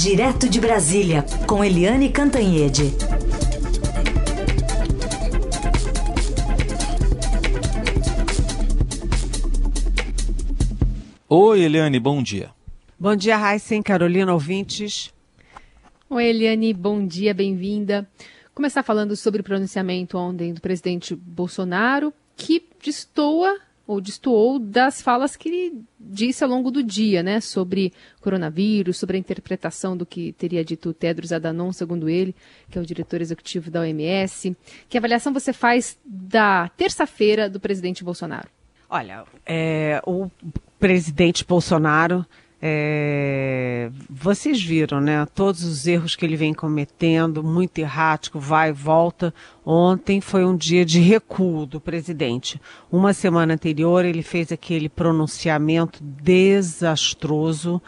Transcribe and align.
Direto 0.00 0.48
de 0.48 0.60
Brasília, 0.60 1.24
com 1.44 1.64
Eliane 1.64 2.08
Cantanhede. 2.08 2.84
Oi, 11.28 11.62
Eliane, 11.62 11.98
bom 11.98 12.22
dia. 12.22 12.50
Bom 12.96 13.16
dia, 13.16 13.36
Raíssen, 13.36 13.82
Carolina, 13.82 14.32
ouvintes. 14.32 15.12
Oi, 16.08 16.26
Eliane, 16.26 16.72
bom 16.72 17.04
dia, 17.04 17.34
bem-vinda. 17.34 18.08
Começar 18.54 18.84
falando 18.84 19.16
sobre 19.16 19.40
o 19.40 19.44
pronunciamento 19.44 20.16
ontem 20.16 20.54
do 20.54 20.60
presidente 20.60 21.16
Bolsonaro, 21.16 22.14
que 22.36 22.64
destoa 22.80 23.58
ou 23.88 24.02
destoou 24.02 24.58
das 24.58 25.00
falas 25.00 25.34
que 25.34 25.48
ele 25.48 25.82
disse 25.98 26.44
ao 26.44 26.50
longo 26.50 26.70
do 26.70 26.82
dia, 26.82 27.22
né, 27.22 27.40
sobre 27.40 27.90
coronavírus, 28.20 28.98
sobre 28.98 29.16
a 29.16 29.18
interpretação 29.18 29.96
do 29.96 30.04
que 30.04 30.34
teria 30.34 30.62
dito 30.62 30.92
Tedros 30.92 31.32
Adhanom, 31.32 31.72
segundo 31.72 32.06
ele, 32.06 32.36
que 32.70 32.76
é 32.76 32.82
o 32.82 32.84
diretor 32.84 33.22
executivo 33.22 33.70
da 33.70 33.80
OMS. 33.80 34.54
Que 34.90 34.98
avaliação 34.98 35.32
você 35.32 35.54
faz 35.54 35.98
da 36.04 36.68
terça-feira 36.76 37.48
do 37.48 37.58
presidente 37.58 38.04
Bolsonaro? 38.04 38.50
Olha, 38.90 39.24
é, 39.46 40.02
o 40.06 40.30
presidente 40.78 41.42
Bolsonaro 41.42 42.26
é, 42.60 43.88
vocês 44.10 44.60
viram, 44.60 45.00
né? 45.00 45.24
Todos 45.32 45.62
os 45.62 45.86
erros 45.86 46.16
que 46.16 46.24
ele 46.24 46.36
vem 46.36 46.52
cometendo, 46.52 47.42
muito 47.42 47.78
errático, 47.78 48.40
vai 48.40 48.70
e 48.70 48.72
volta. 48.72 49.32
Ontem 49.64 50.20
foi 50.20 50.44
um 50.44 50.56
dia 50.56 50.84
de 50.84 50.98
recuo 50.98 51.64
do 51.64 51.80
presidente. 51.80 52.60
Uma 52.90 53.12
semana 53.12 53.54
anterior, 53.54 54.04
ele 54.04 54.22
fez 54.22 54.50
aquele 54.50 54.88
pronunciamento 54.88 56.02
desastroso. 56.02 57.80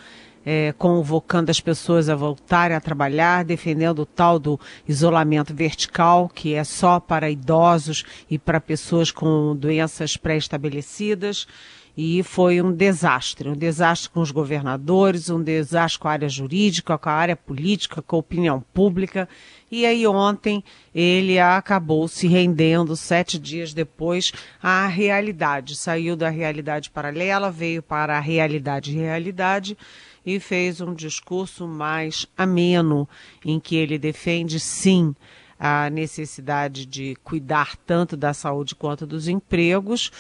É, 0.43 0.73
convocando 0.79 1.51
as 1.51 1.61
pessoas 1.61 2.09
a 2.09 2.17
voltarem 2.17 2.75
a 2.75 2.81
trabalhar, 2.81 3.45
defendendo 3.45 3.99
o 4.01 4.07
tal 4.07 4.39
do 4.39 4.59
isolamento 4.89 5.53
vertical, 5.53 6.31
que 6.35 6.55
é 6.55 6.65
só 6.65 6.99
para 6.99 7.31
idosos 7.31 8.07
e 8.29 8.39
para 8.39 8.59
pessoas 8.59 9.11
com 9.11 9.55
doenças 9.55 10.17
pré-estabelecidas 10.17 11.47
e 11.97 12.23
foi 12.23 12.63
um 12.63 12.73
desastre, 12.73 13.49
um 13.49 13.55
desastre 13.55 14.11
com 14.11 14.21
os 14.21 14.31
governadores, 14.31 15.29
um 15.29 15.43
desastre 15.43 15.99
com 15.99 16.09
a 16.09 16.13
área 16.13 16.29
jurídica, 16.29 16.97
com 16.97 17.09
a 17.09 17.13
área 17.13 17.37
política, 17.37 18.01
com 18.01 18.17
a 18.17 18.19
opinião 18.21 18.65
pública. 18.73 19.29
E 19.71 19.85
aí 19.85 20.07
ontem 20.07 20.65
ele 20.95 21.39
acabou 21.39 22.09
se 22.09 22.27
rendendo 22.27 22.97
sete 22.97 23.39
dias 23.39 23.75
depois 23.75 24.33
à 24.63 24.87
realidade. 24.87 25.77
Saiu 25.77 26.17
da 26.17 26.29
realidade 26.29 26.91
paralela, 26.91 27.51
veio 27.51 27.83
para 27.83 28.17
a 28.17 28.21
realidade 28.21 28.93
realidade 28.93 29.77
e 30.25 30.39
fez 30.39 30.81
um 30.81 30.95
discurso 30.95 31.67
mais 31.67 32.27
ameno, 32.37 33.09
em 33.45 33.59
que 33.59 33.77
ele 33.77 33.99
defende 33.99 34.61
sim 34.61 35.15
a 35.59 35.91
necessidade 35.91 36.87
de 36.87 37.15
cuidar 37.23 37.77
tanto 37.77 38.17
da 38.17 38.33
saúde 38.33 38.75
quanto 38.75 39.07
dos 39.07 39.29
empregos, 39.29 40.11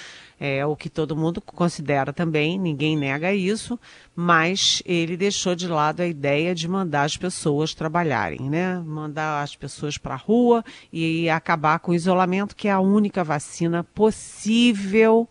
é 0.43 0.65
o 0.65 0.75
que 0.75 0.89
todo 0.89 1.15
mundo 1.15 1.39
considera 1.43 2.15
também, 2.15 2.59
ninguém 2.59 2.97
nega 2.97 3.35
isso, 3.35 3.79
mas 4.17 4.83
ele 4.87 5.15
deixou 5.15 5.55
de 5.55 5.69
lado 5.69 6.01
a 6.01 6.07
ideia 6.07 6.55
de 6.55 6.67
mandar 6.67 7.03
as 7.03 7.15
pessoas 7.15 7.75
trabalharem, 7.75 8.49
né? 8.49 8.79
Mandar 8.79 9.43
as 9.43 9.55
pessoas 9.55 9.99
para 9.99 10.15
a 10.15 10.17
rua 10.17 10.65
e 10.91 11.29
acabar 11.29 11.79
com 11.81 11.93
o 11.93 11.95
isolamento, 11.95 12.57
que 12.57 12.69
é 12.69 12.73
a 12.73 12.81
única 12.81 13.23
vacina 13.23 13.85
possível 13.85 15.29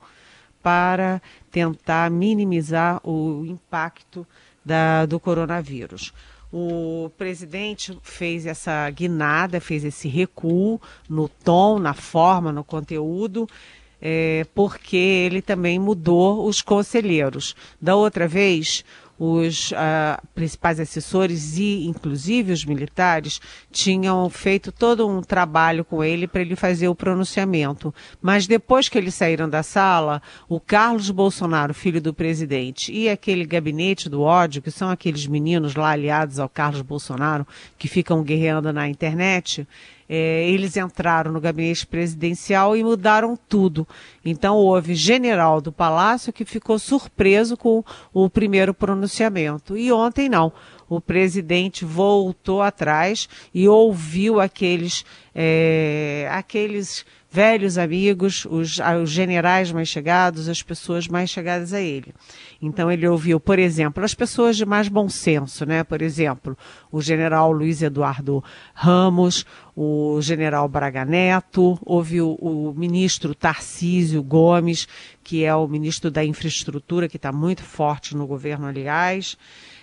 para 0.61 1.19
tentar 1.49 2.11
minimizar 2.11 3.01
o 3.03 3.43
impacto 3.47 4.27
da, 4.63 5.07
do 5.07 5.19
coronavírus. 5.19 6.13
O 6.51 7.11
presidente 7.17 7.97
fez 8.01 8.45
essa 8.45 8.89
guinada, 8.89 9.61
fez 9.61 9.83
esse 9.83 10.07
recuo 10.07 10.81
no 11.07 11.29
tom, 11.29 11.77
na 11.77 11.93
forma, 11.93 12.51
no 12.51 12.63
conteúdo, 12.63 13.47
é, 14.01 14.45
porque 14.53 14.97
ele 14.97 15.41
também 15.41 15.79
mudou 15.79 16.45
os 16.47 16.61
conselheiros. 16.61 17.55
Da 17.81 17.95
outra 17.95 18.27
vez, 18.27 18.83
os 19.19 19.71
uh, 19.71 20.25
principais 20.33 20.79
assessores 20.79 21.57
e, 21.57 21.85
inclusive, 21.85 22.53
os 22.53 22.63
militares 22.63 23.41
tinham 23.69 24.29
feito 24.29 24.71
todo 24.71 25.05
um 25.05 25.21
trabalho 25.21 25.83
com 25.83 26.01
ele 26.01 26.25
para 26.25 26.41
ele 26.41 26.55
fazer 26.55 26.87
o 26.87 26.95
pronunciamento. 26.95 27.93
Mas 28.21 28.47
depois 28.47 28.87
que 28.87 28.97
eles 28.97 29.13
saíram 29.13 29.49
da 29.49 29.61
sala, 29.61 30.21
o 30.47 30.57
Carlos 30.57 31.11
Bolsonaro, 31.11 31.73
filho 31.73 32.01
do 32.01 32.13
presidente, 32.13 32.93
e 32.93 33.09
aquele 33.09 33.45
gabinete 33.45 34.07
do 34.07 34.21
ódio, 34.21 34.61
que 34.61 34.71
são 34.71 34.89
aqueles 34.89 35.27
meninos 35.27 35.75
lá 35.75 35.89
aliados 35.89 36.39
ao 36.39 36.47
Carlos 36.47 36.81
Bolsonaro, 36.81 37.45
que 37.77 37.89
ficam 37.89 38.23
guerreando 38.23 38.71
na 38.71 38.87
internet, 38.87 39.67
é, 40.09 40.49
eles 40.49 40.75
entraram 40.75 41.31
no 41.31 41.39
gabinete 41.39 41.85
presidencial 41.85 42.75
e 42.75 42.83
mudaram 42.83 43.37
tudo. 43.47 43.87
Então 44.25 44.55
houve 44.57 44.95
general 44.95 45.61
do 45.61 45.71
Palácio 45.71 46.33
que 46.33 46.43
ficou 46.43 46.79
surpreso 46.79 47.55
com 47.55 47.83
o 48.11 48.27
primeiro 48.27 48.73
pronunciamento. 48.73 49.77
E 49.77 49.91
ontem 49.91 50.27
não. 50.27 50.51
O 50.89 50.99
presidente 50.99 51.85
voltou 51.85 52.63
atrás 52.63 53.29
e 53.53 53.67
ouviu 53.67 54.39
aqueles, 54.39 55.05
é, 55.35 56.27
aqueles 56.31 57.05
velhos 57.31 57.77
amigos, 57.77 58.45
os, 58.49 58.79
os, 59.01 59.09
generais 59.09 59.71
mais 59.71 59.87
chegados, 59.87 60.49
as 60.49 60.63
pessoas 60.63 61.07
mais 61.07 61.29
chegadas 61.29 61.73
a 61.73 61.79
ele. 61.81 62.13
Então 62.61 62.91
ele 62.91 63.07
ouviu, 63.07 63.39
por 63.39 63.59
exemplo, 63.59 64.03
as 64.03 64.15
pessoas 64.15 64.57
de 64.57 64.65
mais 64.65 64.87
bom 64.87 65.07
senso, 65.07 65.65
né? 65.65 65.83
Por 65.83 66.01
exemplo, 66.01 66.57
o 66.91 67.01
general 67.01 67.51
Luiz 67.51 67.81
Eduardo 67.81 68.43
Ramos, 68.73 69.45
o 69.75 70.19
general 70.21 70.67
Braga 70.67 71.05
Neto, 71.05 71.77
ouviu 71.85 72.35
o 72.41 72.73
ministro 72.75 73.35
Tarcísio 73.35 74.23
Gomes, 74.23 74.87
que 75.23 75.43
é 75.43 75.53
o 75.53 75.67
ministro 75.67 76.09
da 76.09 76.25
infraestrutura, 76.25 77.07
que 77.07 77.17
está 77.17 77.31
muito 77.31 77.61
forte 77.61 78.15
no 78.15 78.25
governo, 78.25 78.65
aliás 78.65 79.37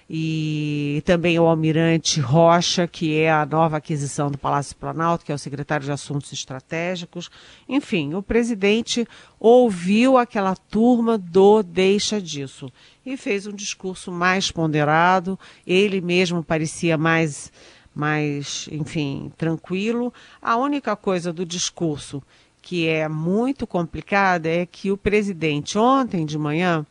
e 0.08 1.02
também 1.04 1.38
o 1.38 1.46
Almirante 1.46 2.20
Rocha, 2.20 2.86
que 2.86 3.18
é 3.18 3.30
a 3.30 3.44
nova 3.44 3.78
aquisição 3.78 4.30
do 4.30 4.38
Palácio 4.38 4.76
Planalto, 4.76 5.24
que 5.24 5.32
é 5.32 5.34
o 5.34 5.38
secretário 5.38 5.84
de 5.84 5.90
Assuntos 5.90 6.32
Estratégicos. 6.32 7.28
Enfim, 7.68 8.14
o 8.14 8.22
presidente 8.22 9.06
ouviu 9.38 10.16
aquela 10.16 10.54
turma 10.54 11.18
do 11.18 11.62
deixa 11.62 12.20
disso 12.20 12.70
e 13.04 13.16
fez 13.16 13.46
um 13.48 13.52
discurso 13.52 14.12
mais 14.12 14.50
ponderado. 14.50 15.38
Ele 15.66 16.00
mesmo 16.00 16.42
parecia 16.42 16.96
mais, 16.96 17.52
mais, 17.92 18.68
enfim, 18.70 19.32
tranquilo. 19.36 20.14
A 20.40 20.56
única 20.56 20.94
coisa 20.94 21.32
do 21.32 21.44
discurso 21.44 22.22
que 22.62 22.88
é 22.88 23.08
muito 23.08 23.66
complicada 23.66 24.48
é 24.48 24.66
que 24.66 24.90
o 24.90 24.96
presidente 24.96 25.78
ontem 25.78 26.24
de 26.24 26.36
manhã 26.36 26.84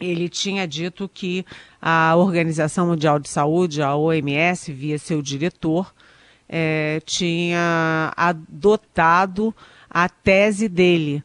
ele 0.00 0.28
tinha 0.28 0.66
dito 0.66 1.08
que 1.12 1.44
a 1.80 2.14
Organização 2.16 2.88
Mundial 2.88 3.18
de 3.18 3.28
Saúde, 3.28 3.82
a 3.82 3.94
OMS, 3.94 4.72
via 4.72 4.98
seu 4.98 5.22
diretor, 5.22 5.94
é, 6.48 7.00
tinha 7.04 8.12
adotado 8.16 9.54
a 9.88 10.08
tese 10.08 10.68
dele 10.68 11.22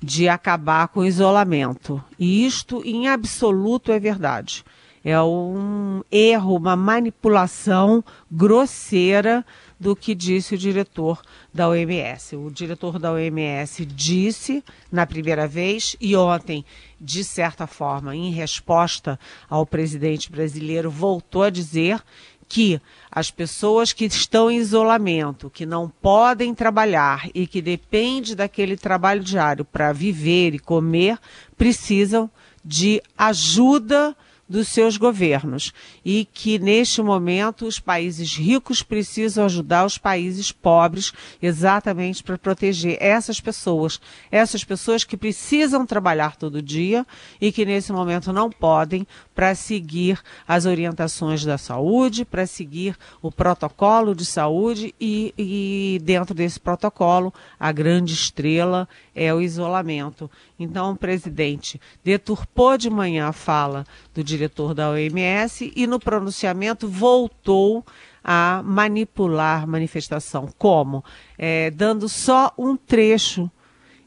de 0.00 0.28
acabar 0.28 0.88
com 0.88 1.00
o 1.00 1.06
isolamento. 1.06 2.02
E 2.18 2.44
isto, 2.44 2.82
em 2.84 3.08
absoluto, 3.08 3.92
é 3.92 3.98
verdade. 3.98 4.64
É 5.04 5.20
um 5.20 6.02
erro, 6.10 6.56
uma 6.56 6.76
manipulação 6.76 8.04
grosseira 8.30 9.44
do 9.82 9.96
que 9.96 10.14
disse 10.14 10.54
o 10.54 10.58
diretor 10.58 11.20
da 11.52 11.68
OMS. 11.68 12.36
O 12.36 12.52
diretor 12.52 13.00
da 13.00 13.12
OMS 13.12 13.84
disse 13.84 14.62
na 14.92 15.04
primeira 15.04 15.48
vez 15.48 15.96
e 16.00 16.14
ontem, 16.14 16.64
de 17.00 17.24
certa 17.24 17.66
forma, 17.66 18.14
em 18.14 18.30
resposta 18.30 19.18
ao 19.50 19.66
presidente 19.66 20.30
brasileiro, 20.30 20.88
voltou 20.88 21.42
a 21.42 21.50
dizer 21.50 22.00
que 22.48 22.80
as 23.10 23.28
pessoas 23.28 23.92
que 23.92 24.04
estão 24.04 24.48
em 24.48 24.58
isolamento, 24.58 25.50
que 25.50 25.66
não 25.66 25.88
podem 25.88 26.54
trabalhar 26.54 27.28
e 27.34 27.44
que 27.44 27.60
dependem 27.60 28.36
daquele 28.36 28.76
trabalho 28.76 29.20
diário 29.20 29.64
para 29.64 29.92
viver 29.92 30.54
e 30.54 30.60
comer, 30.60 31.18
precisam 31.56 32.30
de 32.64 33.02
ajuda 33.18 34.16
dos 34.52 34.68
seus 34.68 34.98
governos 34.98 35.72
e 36.04 36.26
que 36.26 36.58
neste 36.58 37.00
momento 37.02 37.66
os 37.66 37.80
países 37.80 38.36
ricos 38.36 38.82
precisam 38.82 39.46
ajudar 39.46 39.86
os 39.86 39.96
países 39.96 40.52
pobres 40.52 41.12
exatamente 41.40 42.22
para 42.22 42.36
proteger 42.36 42.98
essas 43.00 43.40
pessoas, 43.40 43.98
essas 44.30 44.62
pessoas 44.62 45.04
que 45.04 45.16
precisam 45.16 45.86
trabalhar 45.86 46.36
todo 46.36 46.60
dia 46.60 47.06
e 47.40 47.50
que 47.50 47.64
nesse 47.64 47.92
momento 47.92 48.32
não 48.32 48.50
podem 48.50 49.06
para 49.34 49.54
seguir 49.54 50.20
as 50.46 50.66
orientações 50.66 51.44
da 51.44 51.56
saúde, 51.56 52.24
para 52.24 52.46
seguir 52.46 52.96
o 53.22 53.32
protocolo 53.32 54.14
de 54.14 54.26
saúde 54.26 54.94
e, 55.00 55.32
e 55.38 55.98
dentro 56.02 56.34
desse 56.34 56.60
protocolo 56.60 57.32
a 57.58 57.72
grande 57.72 58.12
estrela 58.12 58.86
é 59.14 59.32
o 59.32 59.40
isolamento. 59.40 60.30
Então, 60.58 60.92
o 60.92 60.96
presidente 60.96 61.80
deturpou 62.02 62.76
de 62.78 62.88
manhã 62.88 63.28
a 63.28 63.32
fala 63.32 63.84
do 64.14 64.22
diretor 64.22 64.74
da 64.74 64.90
OMS 64.90 65.72
e 65.74 65.86
no 65.86 66.00
pronunciamento 66.00 66.88
voltou 66.88 67.84
a 68.24 68.62
manipular 68.64 69.66
manifestação. 69.66 70.48
Como? 70.58 71.04
É, 71.36 71.70
dando 71.70 72.08
só 72.08 72.52
um 72.56 72.76
trecho 72.76 73.50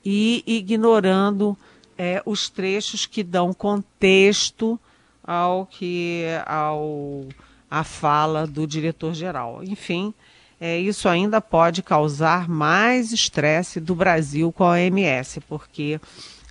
e 0.03 0.43
ignorando 0.45 1.57
é, 1.97 2.21
os 2.25 2.49
trechos 2.49 3.05
que 3.05 3.23
dão 3.23 3.53
contexto 3.53 4.79
ao 5.23 5.65
que 5.65 6.23
ao 6.45 7.27
a 7.69 7.83
fala 7.83 8.45
do 8.45 8.67
diretor-geral. 8.67 9.63
Enfim, 9.63 10.13
é, 10.59 10.79
isso 10.79 11.09
ainda 11.09 11.41
pode 11.41 11.83
causar 11.83 12.47
mais 12.47 13.11
estresse 13.11 13.79
do 13.79 13.93
Brasil 13.93 14.51
com 14.51 14.63
a 14.63 14.71
OMS, 14.71 15.41
porque 15.41 15.99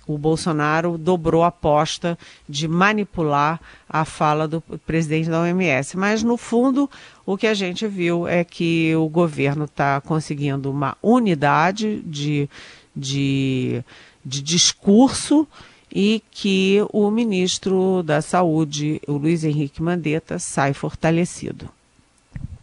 o 0.07 0.17
Bolsonaro 0.17 0.97
dobrou 0.97 1.43
a 1.43 1.47
aposta 1.47 2.17
de 2.47 2.67
manipular 2.67 3.59
a 3.89 4.05
fala 4.05 4.47
do 4.47 4.61
presidente 4.61 5.29
da 5.29 5.41
OMS. 5.41 5.97
Mas, 5.97 6.21
no 6.21 6.37
fundo, 6.37 6.89
o 7.25 7.35
que 7.35 7.47
a 7.47 7.53
gente 7.53 7.87
viu 7.87 8.27
é 8.27 8.43
que 8.43 8.95
o 8.95 9.09
governo 9.09 9.65
está 9.65 9.99
conseguindo 10.01 10.69
uma 10.69 10.95
unidade 11.01 12.01
de, 12.05 12.47
de, 12.95 13.83
de 14.23 14.41
discurso 14.41 15.47
e 15.91 16.21
que 16.29 16.85
o 16.91 17.09
ministro 17.09 18.03
da 18.03 18.21
Saúde, 18.21 19.01
o 19.07 19.13
Luiz 19.13 19.43
Henrique 19.43 19.81
Mandetta, 19.81 20.37
sai 20.37 20.73
fortalecido. 20.73 21.69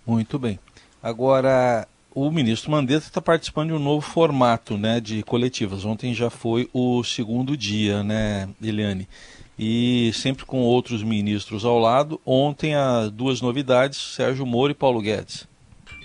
Muito 0.06 0.38
bem. 0.38 0.59
Agora, 1.02 1.88
o 2.14 2.31
ministro 2.31 2.70
Mandetta 2.70 3.06
está 3.06 3.20
participando 3.20 3.69
de 3.69 3.75
um 3.75 3.78
novo 3.78 4.06
formato 4.06 4.78
né, 4.78 5.00
de 5.00 5.22
coletivas. 5.22 5.84
Ontem 5.84 6.14
já 6.14 6.31
foi 6.31 6.69
o 6.72 7.02
segundo 7.02 7.56
dia, 7.56 8.02
né, 8.02 8.49
Eliane? 8.62 9.08
E 9.58 10.12
sempre 10.14 10.44
com 10.44 10.60
outros 10.60 11.02
ministros 11.02 11.64
ao 11.64 11.78
lado. 11.78 12.20
Ontem, 12.25 12.75
as 12.75 13.10
duas 13.10 13.40
novidades, 13.40 13.99
Sérgio 13.99 14.46
Moro 14.46 14.70
e 14.70 14.75
Paulo 14.75 15.00
Guedes. 15.00 15.49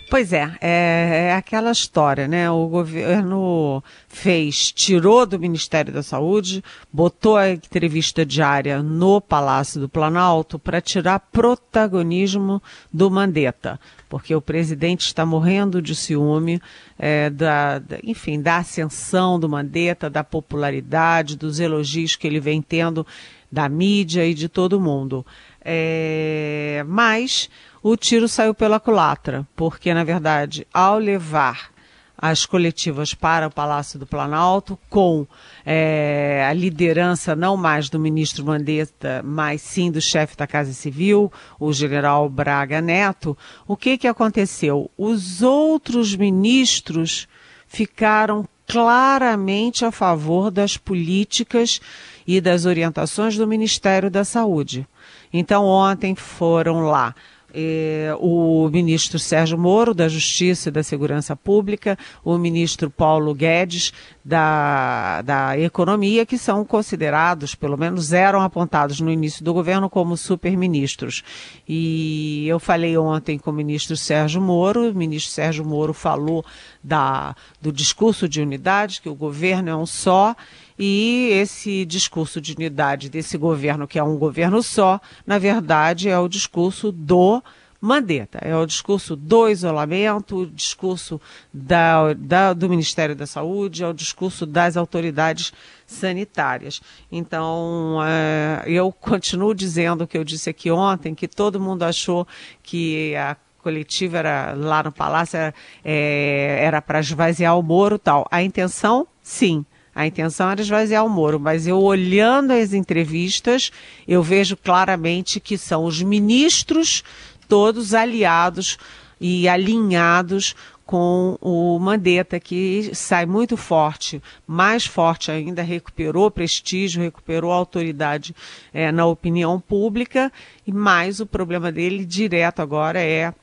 Pois 0.10 0.32
é, 0.32 0.58
é, 0.62 1.28
é, 1.28 1.34
aquela 1.34 1.70
história, 1.70 2.30
né? 2.30 2.50
O 2.50 2.66
governo 2.68 3.84
fez, 4.08 4.72
tirou 4.72 5.26
do 5.26 5.38
Ministério 5.38 5.92
da 5.92 6.02
Saúde, 6.02 6.64
botou 6.92 7.36
a 7.36 7.50
entrevista 7.50 8.26
diária 8.26 8.82
no 8.82 9.20
Palácio 9.20 9.82
do 9.82 9.90
Planalto 9.90 10.58
para 10.58 10.80
tirar 10.80 11.20
protagonismo 11.20 12.64
do 12.92 13.12
Mandetta, 13.12 13.78
porque 14.08 14.34
o 14.34 14.42
presidente 14.42 15.02
está 15.02 15.26
morrendo 15.26 15.82
de 15.82 15.94
ciúme, 15.94 16.62
é, 16.98 17.30
da, 17.30 17.80
da, 17.80 17.98
enfim, 18.02 18.42
da 18.42 18.58
ascensão 18.58 19.38
do 19.38 19.50
Mandetta, 19.50 20.10
da 20.10 20.24
popularidade, 20.24 21.36
dos 21.36 21.60
elogios 21.60 22.16
que 22.16 22.26
ele 22.26 22.40
vem 22.40 22.62
tendo 22.62 23.06
da 23.52 23.68
mídia 23.68 24.26
e 24.26 24.34
de 24.34 24.48
todo 24.48 24.80
mundo. 24.80 25.26
É, 25.70 26.82
mas 26.88 27.50
o 27.84 27.98
tiro 27.98 28.26
saiu 28.26 28.54
pela 28.54 28.80
culatra, 28.80 29.46
porque, 29.54 29.94
na 29.94 30.06
verdade, 30.06 30.66
ao 30.74 30.98
levar 30.98 31.72
as 32.18 32.46
coletivas 32.46 33.14
para 33.14 33.48
o 33.48 33.52
Palácio 33.52 34.00
do 34.00 34.08
Planalto, 34.08 34.80
com 34.90 35.28
é, 35.66 36.48
a 36.50 36.54
liderança 36.54 37.36
não 37.36 37.58
mais 37.58 37.90
do 37.90 38.00
ministro 38.00 38.46
Mandetta, 38.46 39.22
mas 39.26 39.62
sim 39.62 39.92
do 39.92 40.00
chefe 40.00 40.38
da 40.38 40.48
Casa 40.48 40.72
Civil, 40.72 41.32
o 41.60 41.74
general 41.74 42.30
Braga 42.30 42.80
Neto, 42.80 43.38
o 43.68 43.76
que, 43.76 43.98
que 43.98 44.08
aconteceu? 44.08 44.90
Os 44.98 45.42
outros 45.42 46.16
ministros 46.16 47.28
ficaram 47.68 48.48
claramente 48.68 49.86
a 49.86 49.92
favor 49.92 50.52
das 50.52 50.76
políticas 50.76 51.80
e 52.28 52.42
das 52.42 52.66
orientações 52.66 53.38
do 53.38 53.48
Ministério 53.48 54.12
da 54.12 54.26
Saúde. 54.26 54.86
Então, 55.32 55.66
ontem 55.66 56.14
foram 56.14 56.82
lá 56.82 57.16
eh, 57.54 58.14
o 58.20 58.70
ministro 58.70 59.18
Sérgio 59.18 59.58
Moro, 59.58 59.94
da 59.94 60.08
Justiça 60.08 60.70
e 60.70 60.72
da 60.72 60.84
Segurança 60.84 61.36
Pública, 61.36 61.98
o 62.24 62.38
ministro 62.38 62.90
Paulo 62.90 63.34
Guedes, 63.34 63.94
da, 64.24 65.22
da 65.22 65.58
Economia, 65.58 66.26
que 66.26 66.38
são 66.38 66.66
considerados, 66.66 67.56
pelo 67.56 67.78
menos 67.78 68.12
eram 68.12 68.42
apontados 68.42 69.00
no 69.00 69.10
início 69.10 69.44
do 69.44 69.54
governo 69.54 69.90
como 69.90 70.18
superministros. 70.18 71.24
E 71.68 72.46
eu 72.48 72.60
falei 72.60 72.98
ontem 72.98 73.38
com 73.38 73.52
o 73.52 73.54
ministro 73.54 73.96
Sérgio 73.96 74.42
Moro, 74.42 74.90
o 74.90 74.94
ministro 74.94 75.32
Sérgio 75.32 75.64
Moro 75.64 75.94
falou 75.94 76.46
da, 76.84 77.36
do 77.62 77.72
discurso 77.72 78.28
de 78.28 78.42
unidade, 78.42 79.02
que 79.02 79.10
o 79.10 79.16
governo 79.16 79.70
é 79.70 79.76
um 79.76 79.86
só 79.86 80.36
e 80.78 81.30
esse 81.32 81.86
discurso 81.86 82.40
de 82.40 82.54
unidade 82.54 83.10
desse 83.10 83.38
governo, 83.38 83.88
que 83.88 83.98
é 83.98 84.04
um 84.04 84.18
governo 84.18 84.62
só, 84.62 85.00
na 85.26 85.40
verdade 85.40 86.10
é 86.10 86.20
o 86.20 86.28
discurso 86.28 86.92
do 86.92 87.42
Mandetta. 87.80 88.40
É 88.42 88.56
o 88.56 88.66
discurso 88.66 89.16
do 89.16 89.48
isolamento, 89.48 90.38
o 90.38 90.48
discurso 90.48 91.22
da, 91.54 92.14
da, 92.14 92.54
do 92.54 92.68
Ministério 92.70 93.16
da 93.16 93.28
Saúde, 93.28 93.84
é 93.84 93.88
o 93.88 93.94
discurso 93.94 94.46
das 94.46 94.76
autoridades 94.76 95.54
sanitárias. 95.86 96.82
Então, 97.12 98.00
é, 98.04 98.64
eu 98.68 98.92
continuo 98.92 99.54
dizendo 99.54 100.04
o 100.04 100.08
que 100.08 100.18
eu 100.18 100.24
disse 100.24 100.50
aqui 100.50 100.72
ontem, 100.72 101.14
que 101.14 101.28
todo 101.28 101.60
mundo 101.60 101.84
achou 101.84 102.28
que 102.64 103.16
a 103.16 103.38
coletiva 103.62 104.18
era 104.18 104.54
lá 104.56 104.82
no 104.82 104.92
Palácio 104.92 105.38
era 105.84 106.82
para 106.82 107.00
é, 107.00 107.02
esvaziar 107.02 107.58
o 107.58 107.64
Moro 107.64 108.00
tal. 108.00 108.26
A 108.32 108.42
intenção, 108.42 109.08
sim 109.22 109.66
a 109.98 110.06
intenção 110.06 110.52
era 110.52 110.62
esvaziar 110.62 111.04
o 111.04 111.10
Moro, 111.10 111.40
mas 111.40 111.66
eu 111.66 111.82
olhando 111.82 112.52
as 112.52 112.72
entrevistas, 112.72 113.72
eu 114.08 114.22
vejo 114.22 114.56
claramente 114.56 115.40
que 115.40 115.58
são 115.58 115.86
os 115.86 116.04
ministros 116.04 117.04
todos 117.50 117.96
aliados 117.96 118.78
e 119.20 119.50
alinhados 119.50 120.56
com 120.86 121.36
o 121.42 121.80
Mandetta, 121.80 122.40
que 122.40 122.92
sai 122.94 123.26
muito 123.26 123.58
forte, 123.58 124.22
mais 124.46 124.86
forte 124.86 125.32
ainda, 125.32 125.64
recuperou 125.64 126.30
prestígio, 126.30 127.02
recuperou 127.02 127.52
autoridade 127.52 128.36
é, 128.72 128.92
na 128.92 129.08
opinião 129.08 129.60
pública, 129.60 130.32
e 130.66 130.72
mais 130.72 131.20
o 131.20 131.26
problema 131.26 131.72
dele 131.72 132.06
direto 132.06 132.62
agora 132.62 133.02
é 133.02 133.34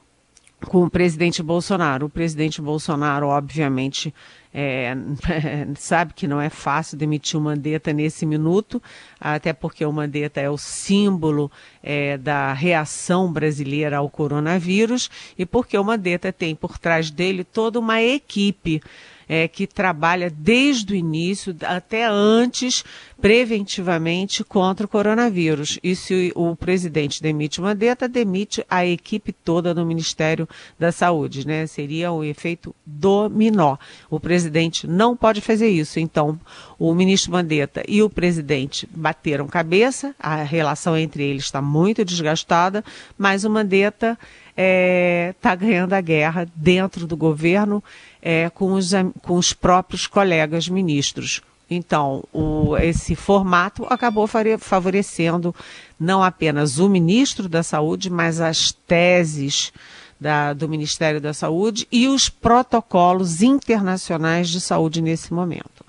com 0.65 0.85
o 0.85 0.91
presidente 0.91 1.43
Bolsonaro. 1.43 2.07
O 2.07 2.11
presidente 2.11 2.63
Bolsonaro, 2.63 3.27
obviamente, 3.27 4.15
é, 4.55 4.97
sabe 5.77 6.15
que 6.15 6.29
não 6.29 6.41
é 6.41 6.49
fácil 6.49 6.97
demitir 6.97 7.39
o 7.39 7.43
Mandetta 7.43 7.93
nesse 7.93 8.25
minuto, 8.25 8.81
até 9.21 9.53
porque 9.53 9.85
o 9.85 9.93
Mandetta 9.93 10.41
é 10.41 10.49
o 10.49 10.57
símbolo 10.57 11.51
é, 11.83 12.17
da 12.17 12.53
reação 12.53 13.33
brasileira 13.33 13.97
ao 13.97 14.09
coronavírus 14.09 15.11
e 15.37 15.45
porque 15.45 15.77
o 15.77 15.83
Mandetta 15.83 16.33
tem 16.33 16.55
por 16.55 16.79
trás 16.79 17.11
dele 17.11 17.43
toda 17.43 17.81
uma 17.81 18.01
equipe 18.01 18.81
é, 19.29 19.49
que 19.49 19.67
trabalha 19.67 20.31
desde 20.31 20.93
o 20.93 20.97
início, 20.97 21.55
até 21.63 22.07
antes, 22.07 22.85
preventivamente 23.21 24.45
contra 24.45 24.85
o 24.85 24.89
coronavírus. 24.89 25.79
E 25.83 25.97
se 25.97 26.33
o 26.35 26.55
presidente 26.55 27.23
demite 27.23 27.61
o 27.61 27.63
Mandetta, 27.63 28.09
demite 28.09 28.65
a 28.69 28.85
equipe 28.85 29.33
toda 29.33 29.73
no 29.73 29.87
Ministério 29.87 30.49
da 30.79 30.93
Saúde, 30.93 31.47
né? 31.47 31.67
Seria 31.67 32.13
o 32.13 32.19
um 32.19 32.25
efeito 32.25 32.75
dominó. 32.85 33.77
O 34.11 34.21
presidente 34.21 34.87
não 34.87 35.17
pode 35.17 35.41
fazer 35.41 35.69
isso. 35.69 35.99
Então, 35.99 36.39
o 36.79 36.95
ministro 36.95 37.33
Mandetta 37.33 37.83
e 37.89 38.03
o 38.03 38.11
presidente 38.11 38.89
bateram 38.95 39.47
cabeça, 39.47 40.15
a 40.19 40.43
relação 40.43 40.97
entre 40.97 41.23
eles 41.23 41.45
está 41.45 41.63
muito 41.63 42.05
desgastada, 42.05 42.85
mas 43.17 43.45
o 43.45 43.51
Mandetta 43.51 44.19
está 44.55 44.63
é, 44.63 45.35
tá 45.41 45.55
ganhando 45.55 45.93
a 45.93 46.01
guerra 46.01 46.47
dentro 46.55 47.07
do 47.07 47.17
governo 47.17 47.83
é, 48.23 48.49
com, 48.51 48.73
os, 48.73 48.93
com 49.23 49.35
os 49.35 49.53
próprios 49.53 50.07
colegas 50.07 50.69
ministros. 50.69 51.43
Então, 51.69 52.23
o, 52.33 52.77
esse 52.77 53.17
formato 53.17 53.85
acabou 53.91 54.29
favorecendo 54.59 55.55
não 55.99 56.23
apenas 56.23 56.79
o 56.79 56.89
ministro 56.89 57.49
da 57.49 57.63
Saúde, 57.63 58.11
mas 58.11 58.41
as 58.41 58.71
teses 58.71 59.73
da, 60.21 60.53
do 60.53 60.69
Ministério 60.69 61.21
da 61.21 61.35
Saúde 61.35 61.89
e 61.91 62.07
os 62.07 62.29
protocolos 62.29 63.43
internacionais 63.43 64.49
de 64.49 64.61
saúde 64.61 65.03
nesse 65.03 65.33
momento. 65.35 65.84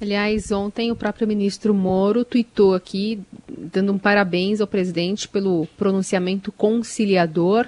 Aliás, 0.00 0.50
ontem 0.50 0.90
o 0.90 0.96
próprio 0.96 1.28
ministro 1.28 1.74
Moro 1.74 2.24
tuitou 2.24 2.74
aqui, 2.74 3.20
dando 3.48 3.92
um 3.92 3.98
parabéns 3.98 4.60
ao 4.60 4.66
presidente 4.66 5.28
pelo 5.28 5.66
pronunciamento 5.76 6.50
conciliador 6.50 7.66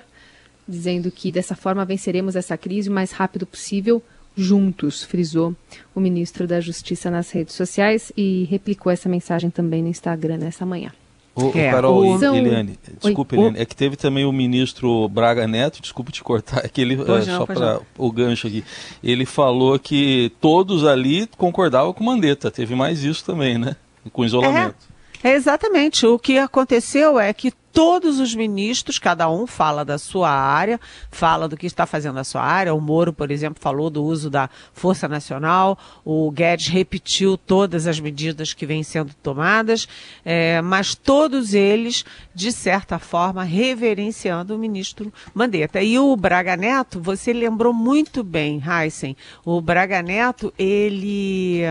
dizendo 0.68 1.10
que 1.10 1.32
dessa 1.32 1.56
forma 1.56 1.84
venceremos 1.84 2.36
essa 2.36 2.56
crise 2.56 2.90
o 2.90 2.92
mais 2.92 3.10
rápido 3.10 3.46
possível 3.46 4.02
juntos, 4.36 5.02
frisou 5.02 5.56
o 5.94 6.00
ministro 6.00 6.46
da 6.46 6.60
Justiça 6.60 7.10
nas 7.10 7.30
redes 7.30 7.54
sociais 7.54 8.12
e 8.16 8.44
replicou 8.44 8.92
essa 8.92 9.08
mensagem 9.08 9.50
também 9.50 9.82
no 9.82 9.88
Instagram 9.88 10.36
nessa 10.36 10.66
manhã. 10.66 10.92
O, 11.40 11.56
é, 11.56 11.70
Carol 11.70 12.00
o... 12.00 12.24
Eliane, 12.36 12.76
desculpe, 13.00 13.36
Oi, 13.36 13.40
Eliane, 13.40 13.58
o... 13.58 13.62
é 13.62 13.64
que 13.64 13.76
teve 13.76 13.96
também 13.96 14.24
o 14.24 14.32
ministro 14.32 15.08
Braga 15.08 15.46
Neto, 15.46 15.80
desculpe 15.80 16.10
te 16.10 16.22
cortar, 16.22 16.62
é 16.66 16.68
que 16.68 16.80
ele, 16.80 16.94
é, 16.94 17.22
só 17.22 17.46
para 17.46 17.80
o 17.96 18.10
gancho 18.10 18.48
aqui, 18.48 18.64
ele 19.02 19.24
falou 19.24 19.78
que 19.78 20.32
todos 20.40 20.84
ali 20.84 21.28
concordavam 21.36 21.92
com 21.92 22.02
Mandetta, 22.02 22.50
teve 22.50 22.74
mais 22.74 23.04
isso 23.04 23.24
também, 23.24 23.56
né? 23.56 23.76
Com 24.12 24.24
isolamento. 24.24 24.74
É, 25.22 25.30
é 25.30 25.34
exatamente, 25.34 26.06
o 26.06 26.18
que 26.18 26.38
aconteceu 26.38 27.20
é 27.20 27.32
que 27.32 27.52
todos 27.78 28.18
os 28.18 28.34
ministros, 28.34 28.98
cada 28.98 29.30
um 29.30 29.46
fala 29.46 29.84
da 29.84 29.98
sua 29.98 30.28
área, 30.28 30.80
fala 31.12 31.46
do 31.46 31.56
que 31.56 31.64
está 31.64 31.86
fazendo 31.86 32.18
a 32.18 32.24
sua 32.24 32.42
área. 32.42 32.74
O 32.74 32.80
Moro, 32.80 33.12
por 33.12 33.30
exemplo, 33.30 33.62
falou 33.62 33.88
do 33.88 34.02
uso 34.02 34.28
da 34.28 34.50
Força 34.72 35.06
Nacional, 35.06 35.78
o 36.04 36.28
Guedes 36.32 36.66
repetiu 36.66 37.38
todas 37.38 37.86
as 37.86 38.00
medidas 38.00 38.52
que 38.52 38.66
vêm 38.66 38.82
sendo 38.82 39.14
tomadas, 39.22 39.86
é, 40.24 40.60
mas 40.60 40.96
todos 40.96 41.54
eles, 41.54 42.04
de 42.34 42.50
certa 42.50 42.98
forma, 42.98 43.44
reverenciando 43.44 44.56
o 44.56 44.58
ministro 44.58 45.12
Mandetta. 45.32 45.80
E 45.80 46.00
o 46.00 46.16
Braga 46.16 46.56
Neto, 46.56 47.00
você 47.00 47.32
lembrou 47.32 47.72
muito 47.72 48.24
bem, 48.24 48.60
Heisen, 48.60 49.16
o 49.44 49.60
Braga 49.60 50.02
Neto, 50.02 50.52
ele 50.58 51.62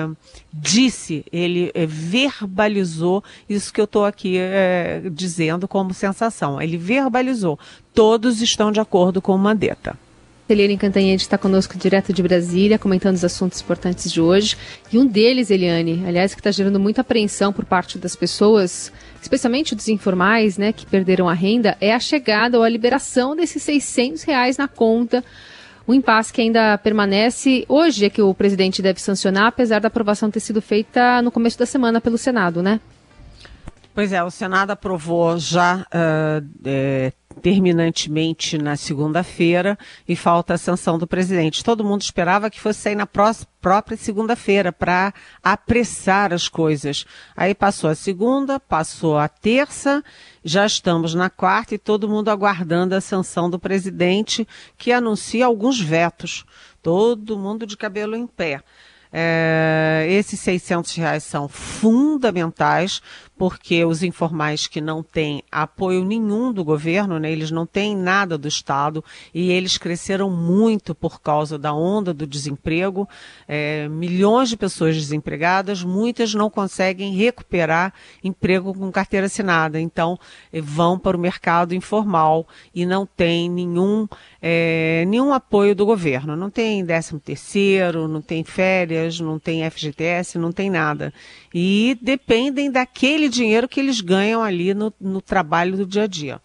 disse, 0.53 1.25
ele 1.33 1.69
verbalizou 1.85 3.21
isso 3.49 3.73
que 3.73 3.81
eu 3.81 3.85
estou 3.85 4.05
aqui 4.05 4.37
é, 4.37 5.01
dizendo 5.11 5.67
como 5.67 5.96
sensação. 5.97 6.61
Ele 6.61 6.77
verbalizou. 6.77 7.59
Todos 7.93 8.41
estão 8.41 8.71
de 8.71 8.79
acordo 8.79 9.21
com 9.21 9.35
o 9.35 9.37
Mandetta. 9.37 9.97
Eliane 10.49 10.77
Cantanhede 10.77 11.23
está 11.23 11.37
conosco 11.37 11.77
direto 11.77 12.13
de 12.13 12.23
Brasília, 12.23 12.79
comentando 12.79 13.15
os 13.15 13.25
assuntos 13.25 13.59
importantes 13.59 14.09
de 14.09 14.21
hoje. 14.21 14.55
E 14.91 14.97
um 14.97 15.05
deles, 15.05 15.51
Eliane, 15.51 16.03
aliás, 16.07 16.33
que 16.33 16.39
está 16.39 16.51
gerando 16.51 16.79
muita 16.79 17.01
apreensão 17.01 17.51
por 17.51 17.65
parte 17.65 17.97
das 17.97 18.15
pessoas, 18.15 18.91
especialmente 19.21 19.75
dos 19.75 19.89
informais, 19.89 20.57
né, 20.57 20.71
que 20.71 20.85
perderam 20.85 21.27
a 21.27 21.33
renda, 21.33 21.75
é 21.81 21.93
a 21.93 21.99
chegada 21.99 22.57
ou 22.57 22.63
a 22.63 22.69
liberação 22.69 23.35
desses 23.35 23.61
600 23.61 24.23
reais 24.23 24.57
na 24.57 24.69
conta. 24.69 25.21
Um 25.85 25.93
impasse 25.93 26.31
que 26.31 26.41
ainda 26.41 26.77
permanece. 26.77 27.65
Hoje 27.67 28.05
é 28.05 28.09
que 28.09 28.21
o 28.21 28.33
presidente 28.33 28.81
deve 28.81 29.01
sancionar, 29.01 29.47
apesar 29.47 29.79
da 29.79 29.87
aprovação 29.89 30.31
ter 30.31 30.39
sido 30.39 30.61
feita 30.61 31.21
no 31.21 31.31
começo 31.31 31.59
da 31.59 31.65
semana 31.65 31.99
pelo 31.99 32.17
Senado, 32.17 32.63
né? 32.63 32.79
Pois 33.97 34.13
é, 34.13 34.23
o 34.23 34.29
Senado 34.29 34.69
aprovou 34.69 35.39
já 35.39 35.77
uh, 35.77 36.47
é, 36.63 37.11
terminantemente 37.41 38.55
na 38.55 38.75
segunda-feira 38.75 39.75
e 40.07 40.15
falta 40.15 40.53
a 40.53 40.57
sanção 40.59 40.99
do 40.99 41.07
presidente. 41.07 41.63
Todo 41.63 41.83
mundo 41.83 42.03
esperava 42.03 42.51
que 42.51 42.61
fosse 42.61 42.79
sair 42.79 42.93
na 42.93 43.07
própria 43.07 43.97
segunda-feira 43.97 44.71
para 44.71 45.11
apressar 45.41 46.31
as 46.31 46.47
coisas. 46.47 47.07
Aí 47.35 47.55
passou 47.55 47.89
a 47.89 47.95
segunda, 47.95 48.59
passou 48.59 49.17
a 49.17 49.27
terça, 49.27 50.03
já 50.45 50.63
estamos 50.63 51.15
na 51.15 51.31
quarta 51.31 51.73
e 51.73 51.79
todo 51.79 52.07
mundo 52.07 52.29
aguardando 52.29 52.93
a 52.93 53.01
sanção 53.01 53.49
do 53.49 53.57
presidente 53.57 54.47
que 54.77 54.91
anuncia 54.91 55.47
alguns 55.47 55.81
vetos. 55.81 56.45
Todo 56.83 57.35
mundo 57.35 57.65
de 57.65 57.75
cabelo 57.75 58.15
em 58.15 58.27
pé. 58.27 58.61
É, 59.11 60.05
esses 60.09 60.39
600 60.41 60.95
reais 60.95 61.23
são 61.23 61.47
fundamentais 61.47 63.01
porque 63.37 63.85
os 63.85 64.01
informais 64.01 64.67
que 64.67 64.81
não 64.81 65.03
têm 65.03 65.43
apoio 65.51 66.03
nenhum 66.03 66.51
do 66.51 66.63
governo, 66.63 67.19
né, 67.19 67.31
eles 67.31 67.51
não 67.51 67.65
têm 67.65 67.95
nada 67.95 68.37
do 68.37 68.47
Estado 68.47 69.03
e 69.33 69.51
eles 69.51 69.77
cresceram 69.77 70.29
muito 70.29 70.95
por 70.95 71.21
causa 71.21 71.57
da 71.57 71.73
onda 71.73 72.13
do 72.13 72.25
desemprego. 72.25 73.07
É, 73.47 73.87
milhões 73.87 74.49
de 74.49 74.57
pessoas 74.57 74.95
desempregadas, 74.95 75.83
muitas 75.83 76.33
não 76.33 76.49
conseguem 76.49 77.13
recuperar 77.13 77.93
emprego 78.23 78.73
com 78.73 78.91
carteira 78.91 79.27
assinada, 79.27 79.79
então 79.79 80.19
eh, 80.51 80.61
vão 80.61 80.97
para 80.97 81.15
o 81.15 81.19
mercado 81.19 81.75
informal 81.75 82.47
e 82.73 82.85
não 82.85 83.05
tem 83.05 83.49
nenhum, 83.49 84.07
é, 84.41 85.05
nenhum 85.07 85.33
apoio 85.33 85.75
do 85.75 85.85
governo. 85.85 86.35
Não 86.35 86.49
tem 86.49 86.85
13 86.85 87.19
terceiro, 87.19 88.07
não 88.07 88.21
tem 88.21 88.43
férias, 88.43 89.19
não 89.19 89.37
tem 89.37 89.69
FGTS, 89.69 90.37
não 90.37 90.51
tem 90.51 90.69
nada. 90.69 91.13
E 91.53 91.97
dependem 92.01 92.71
daquele 92.71 93.26
aquele 93.27 93.29
dinheiro 93.29 93.67
que 93.67 93.79
eles 93.79 94.01
ganham 94.01 94.41
ali 94.41 94.73
no, 94.73 94.93
no 94.99 95.21
trabalho 95.21 95.77
do 95.77 95.85
dia 95.85 96.03
a 96.03 96.07
dia. 96.07 96.41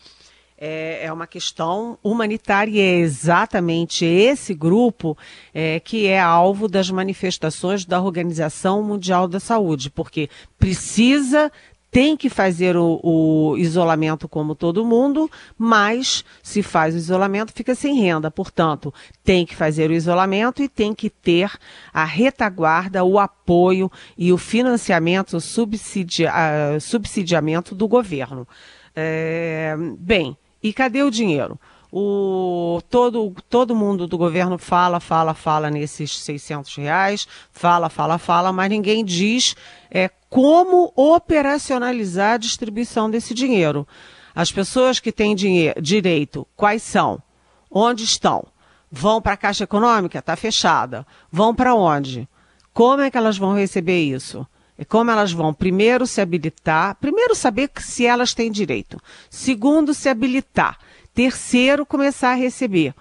É, 0.65 1.07
é 1.07 1.13
uma 1.13 1.27
questão 1.27 1.99
humanitária 2.05 2.71
e 2.71 2.79
é 2.79 2.99
exatamente 3.01 4.05
esse 4.05 4.55
grupo 4.55 5.19
é, 5.53 5.81
que 5.81 6.07
é 6.07 6.21
alvo 6.21 6.69
das 6.69 6.89
manifestações 6.89 7.85
da 7.85 8.01
Organização 8.01 8.81
Mundial 8.81 9.27
da 9.27 9.41
Saúde, 9.41 9.91
porque 9.91 10.29
precisa 10.59 11.51
tem 11.93 12.17
que 12.17 12.31
fazer 12.31 12.75
o, 12.75 12.99
o, 13.03 13.55
isolamento 13.59 14.27
como 14.27 14.55
todo 14.55 14.83
mundo, 14.83 15.31
mas 15.59 16.25
se 16.43 16.63
faz 16.63 16.95
o 16.95 16.97
isolamento 16.97 17.53
fica 17.53 17.75
sem 17.75 17.95
renda. 18.01 18.31
Portanto, 18.31 18.93
tem 19.23 19.45
que 19.45 19.55
fazer 19.55 19.91
o 19.91 19.93
isolamento 19.93 20.63
e 20.63 20.71
tem 20.71 20.95
que 20.95 21.11
ter 21.11 21.53
a 21.93 22.03
retaguarda, 22.03 23.05
o 23.05 23.19
apoio 23.19 23.93
e 24.17 24.33
o 24.33 24.39
financiamento, 24.39 25.35
o 25.35 25.37
uh, 25.37 26.81
subsidiamento 26.81 27.75
do 27.75 27.87
governo. 27.87 28.49
É, 28.97 29.77
bem, 29.99 30.35
e 30.63 30.73
cadê 30.73 31.03
o 31.03 31.11
dinheiro? 31.11 31.61
O, 31.93 32.81
todo, 32.89 33.37
todo 33.51 33.77
mundo 33.77 34.07
do 34.07 34.17
governo 34.17 34.57
fala, 34.57 34.99
fala, 34.99 35.35
fala 35.35 35.71
nesses 35.71 36.19
600 36.21 36.75
reais, 36.77 37.29
fala, 37.53 37.91
fala, 37.91 38.17
fala, 38.17 38.51
mas 38.51 38.71
ninguém 38.71 39.05
diz 39.05 39.55
é, 39.91 40.11
como 40.33 40.91
operacionalizar 40.97 42.33
a 42.33 42.39
distribuição 42.39 43.11
desse 43.11 43.35
dinheiro. 43.35 43.87
As 44.35 44.51
pessoas 44.51 44.99
que 44.99 45.13
têm 45.13 45.37
dinheiro, 45.37 45.79
direito, 45.83 46.49
quais 46.57 46.83
são? 46.83 47.23
Onde 47.71 48.05
estão? 48.05 48.47
Vão 48.91 49.21
para 49.21 49.35
a 49.35 49.37
Caixa 49.37 49.65
Econômica? 49.65 50.21
Está 50.21 50.35
fechada. 50.35 51.07
Vão 51.31 51.55
para 51.55 51.75
onde? 51.75 52.27
Como 52.73 53.03
é 53.03 53.11
que 53.11 53.19
elas 53.19 53.37
vão 53.37 53.55
receber 53.55 54.05
isso? 54.05 54.47
E 54.79 54.87
como 54.87 55.11
elas 55.11 55.33
vão, 55.33 55.53
primeiro, 55.53 56.07
se 56.07 56.19
habilitar, 56.23 56.95
primeiro, 56.95 57.35
saber 57.35 57.71
se 57.77 58.07
elas 58.07 58.33
têm 58.33 58.51
direito. 58.51 58.99
Segundo, 59.29 59.93
se 59.93 60.09
habilitar. 60.09 60.79
Terceiro, 61.13 61.85
começar 61.85 62.31
a 62.31 62.37
receber. 62.37 62.95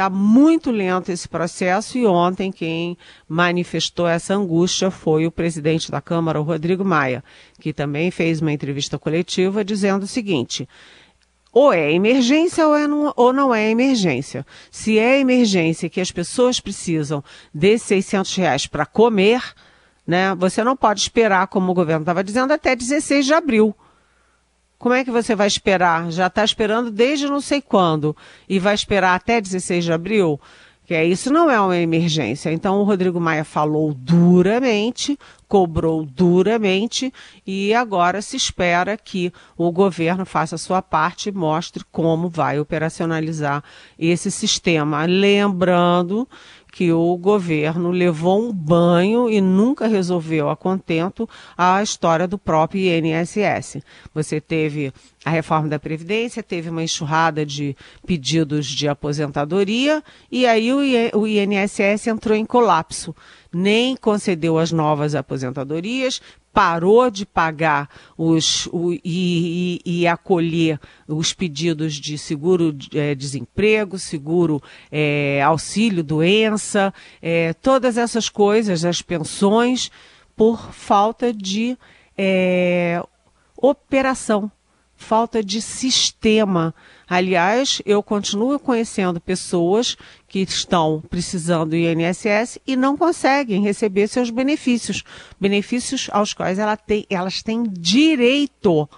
Está 0.00 0.08
muito 0.08 0.70
lento 0.70 1.12
esse 1.12 1.28
processo 1.28 1.98
e 1.98 2.06
ontem 2.06 2.50
quem 2.50 2.96
manifestou 3.28 4.08
essa 4.08 4.32
angústia 4.32 4.90
foi 4.90 5.26
o 5.26 5.30
presidente 5.30 5.90
da 5.90 6.00
Câmara, 6.00 6.40
o 6.40 6.42
Rodrigo 6.42 6.82
Maia, 6.82 7.22
que 7.60 7.70
também 7.70 8.10
fez 8.10 8.40
uma 8.40 8.50
entrevista 8.50 8.98
coletiva 8.98 9.62
dizendo 9.62 10.04
o 10.04 10.06
seguinte: 10.06 10.66
ou 11.52 11.70
é 11.70 11.92
emergência 11.92 12.66
ou, 12.66 12.74
é 12.74 12.86
não, 12.86 13.12
ou 13.14 13.30
não 13.30 13.54
é 13.54 13.68
emergência. 13.68 14.46
Se 14.70 14.98
é 14.98 15.20
emergência 15.20 15.90
que 15.90 16.00
as 16.00 16.10
pessoas 16.10 16.60
precisam 16.60 17.22
de 17.52 17.76
600 17.76 18.34
reais 18.36 18.66
para 18.66 18.86
comer, 18.86 19.42
né, 20.06 20.34
você 20.34 20.64
não 20.64 20.78
pode 20.78 21.02
esperar, 21.02 21.46
como 21.48 21.72
o 21.72 21.74
governo 21.74 22.04
estava 22.04 22.24
dizendo, 22.24 22.54
até 22.54 22.74
16 22.74 23.26
de 23.26 23.34
abril. 23.34 23.76
Como 24.80 24.94
é 24.94 25.04
que 25.04 25.10
você 25.10 25.36
vai 25.36 25.46
esperar? 25.46 26.10
Já 26.10 26.28
está 26.28 26.42
esperando 26.42 26.90
desde 26.90 27.26
não 27.26 27.42
sei 27.42 27.60
quando 27.60 28.16
e 28.48 28.58
vai 28.58 28.74
esperar 28.74 29.14
até 29.14 29.38
16 29.38 29.84
de 29.84 29.92
abril? 29.92 30.40
Que 30.86 30.94
é, 30.94 31.04
isso 31.04 31.30
não 31.30 31.50
é 31.50 31.60
uma 31.60 31.76
emergência. 31.76 32.50
Então 32.50 32.80
o 32.80 32.84
Rodrigo 32.84 33.20
Maia 33.20 33.44
falou 33.44 33.92
duramente, 33.92 35.18
cobrou 35.46 36.06
duramente 36.06 37.12
e 37.46 37.74
agora 37.74 38.22
se 38.22 38.38
espera 38.38 38.96
que 38.96 39.30
o 39.54 39.70
governo 39.70 40.24
faça 40.24 40.54
a 40.54 40.58
sua 40.58 40.80
parte 40.80 41.28
e 41.28 41.32
mostre 41.32 41.84
como 41.92 42.30
vai 42.30 42.58
operacionalizar 42.58 43.62
esse 43.98 44.30
sistema. 44.30 45.04
Lembrando 45.04 46.26
que 46.70 46.92
o 46.92 47.16
governo 47.16 47.90
levou 47.90 48.40
um 48.40 48.52
banho 48.52 49.28
e 49.28 49.40
nunca 49.40 49.86
resolveu 49.86 50.48
a 50.48 50.56
contento 50.56 51.28
a 51.56 51.82
história 51.82 52.28
do 52.28 52.38
próprio 52.38 52.80
INSS. 52.82 53.82
Você 54.14 54.40
teve 54.40 54.92
a 55.24 55.30
reforma 55.30 55.68
da 55.68 55.78
Previdência, 55.78 56.42
teve 56.42 56.70
uma 56.70 56.82
enxurrada 56.82 57.44
de 57.44 57.76
pedidos 58.06 58.66
de 58.66 58.88
aposentadoria 58.88 60.02
e 60.30 60.46
aí 60.46 60.72
o 60.72 61.26
INSS 61.26 62.06
entrou 62.06 62.36
em 62.36 62.44
colapso. 62.44 63.14
Nem 63.52 63.96
concedeu 63.96 64.58
as 64.58 64.70
novas 64.70 65.14
aposentadorias, 65.14 66.20
parou 66.52 67.10
de 67.10 67.24
pagar 67.24 67.88
os, 68.16 68.66
o, 68.72 68.92
e, 68.92 69.00
e, 69.04 69.80
e, 69.84 70.06
acolher 70.06 70.80
os 71.06 71.32
pedidos 71.32 71.94
de 71.94 72.18
seguro-desemprego, 72.18 73.96
é, 73.96 73.98
seguro 73.98 74.62
é, 74.90 75.42
auxílio 75.42 76.02
doença, 76.02 76.92
é, 77.22 77.52
todas 77.54 77.96
essas 77.96 78.28
coisas, 78.28 78.84
as 78.84 79.00
pensões, 79.00 79.90
por 80.36 80.72
falta 80.72 81.32
de 81.32 81.76
é, 82.16 83.02
operação, 83.56 84.50
falta 85.00 85.42
de 85.42 85.60
sistema. 85.62 86.74
Aliás, 87.08 87.82
eu 87.84 88.02
continuo 88.02 88.60
conhecendo 88.60 89.20
pessoas 89.20 89.96
que 90.28 90.40
estão 90.40 91.02
precisando 91.10 91.70
do 91.70 91.76
INSS 91.76 92.60
e 92.66 92.76
não 92.76 92.96
conseguem 92.96 93.62
receber 93.62 94.06
seus 94.06 94.30
benefícios, 94.30 95.02
benefícios 95.40 96.08
aos 96.12 96.32
quais 96.34 96.58
ela 96.58 96.76
tem, 96.76 97.06
elas 97.10 97.42
têm 97.42 97.64
direito. 97.64 98.88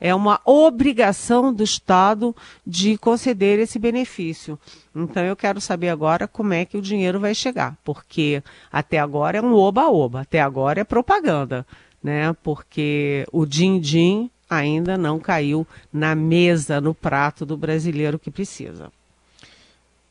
é 0.00 0.14
uma 0.14 0.40
obrigação 0.44 1.52
do 1.52 1.64
Estado 1.64 2.34
de 2.66 2.96
conceder 2.98 3.58
esse 3.58 3.78
benefício. 3.78 4.58
Então 4.94 5.24
eu 5.24 5.34
quero 5.34 5.60
saber 5.60 5.88
agora 5.88 6.28
como 6.28 6.52
é 6.52 6.64
que 6.64 6.76
o 6.76 6.82
dinheiro 6.82 7.18
vai 7.18 7.34
chegar, 7.34 7.76
porque 7.84 8.42
até 8.70 8.98
agora 8.98 9.38
é 9.38 9.42
um 9.42 9.54
oba-oba, 9.54 10.20
até 10.20 10.40
agora 10.40 10.80
é 10.80 10.84
propaganda, 10.84 11.66
né? 12.02 12.32
Porque 12.42 13.26
o 13.32 13.44
din-din 13.44 14.30
ainda 14.48 14.96
não 14.96 15.18
caiu 15.18 15.66
na 15.92 16.14
mesa, 16.14 16.80
no 16.80 16.94
prato 16.94 17.44
do 17.44 17.56
brasileiro 17.56 18.18
que 18.18 18.30
precisa. 18.30 18.90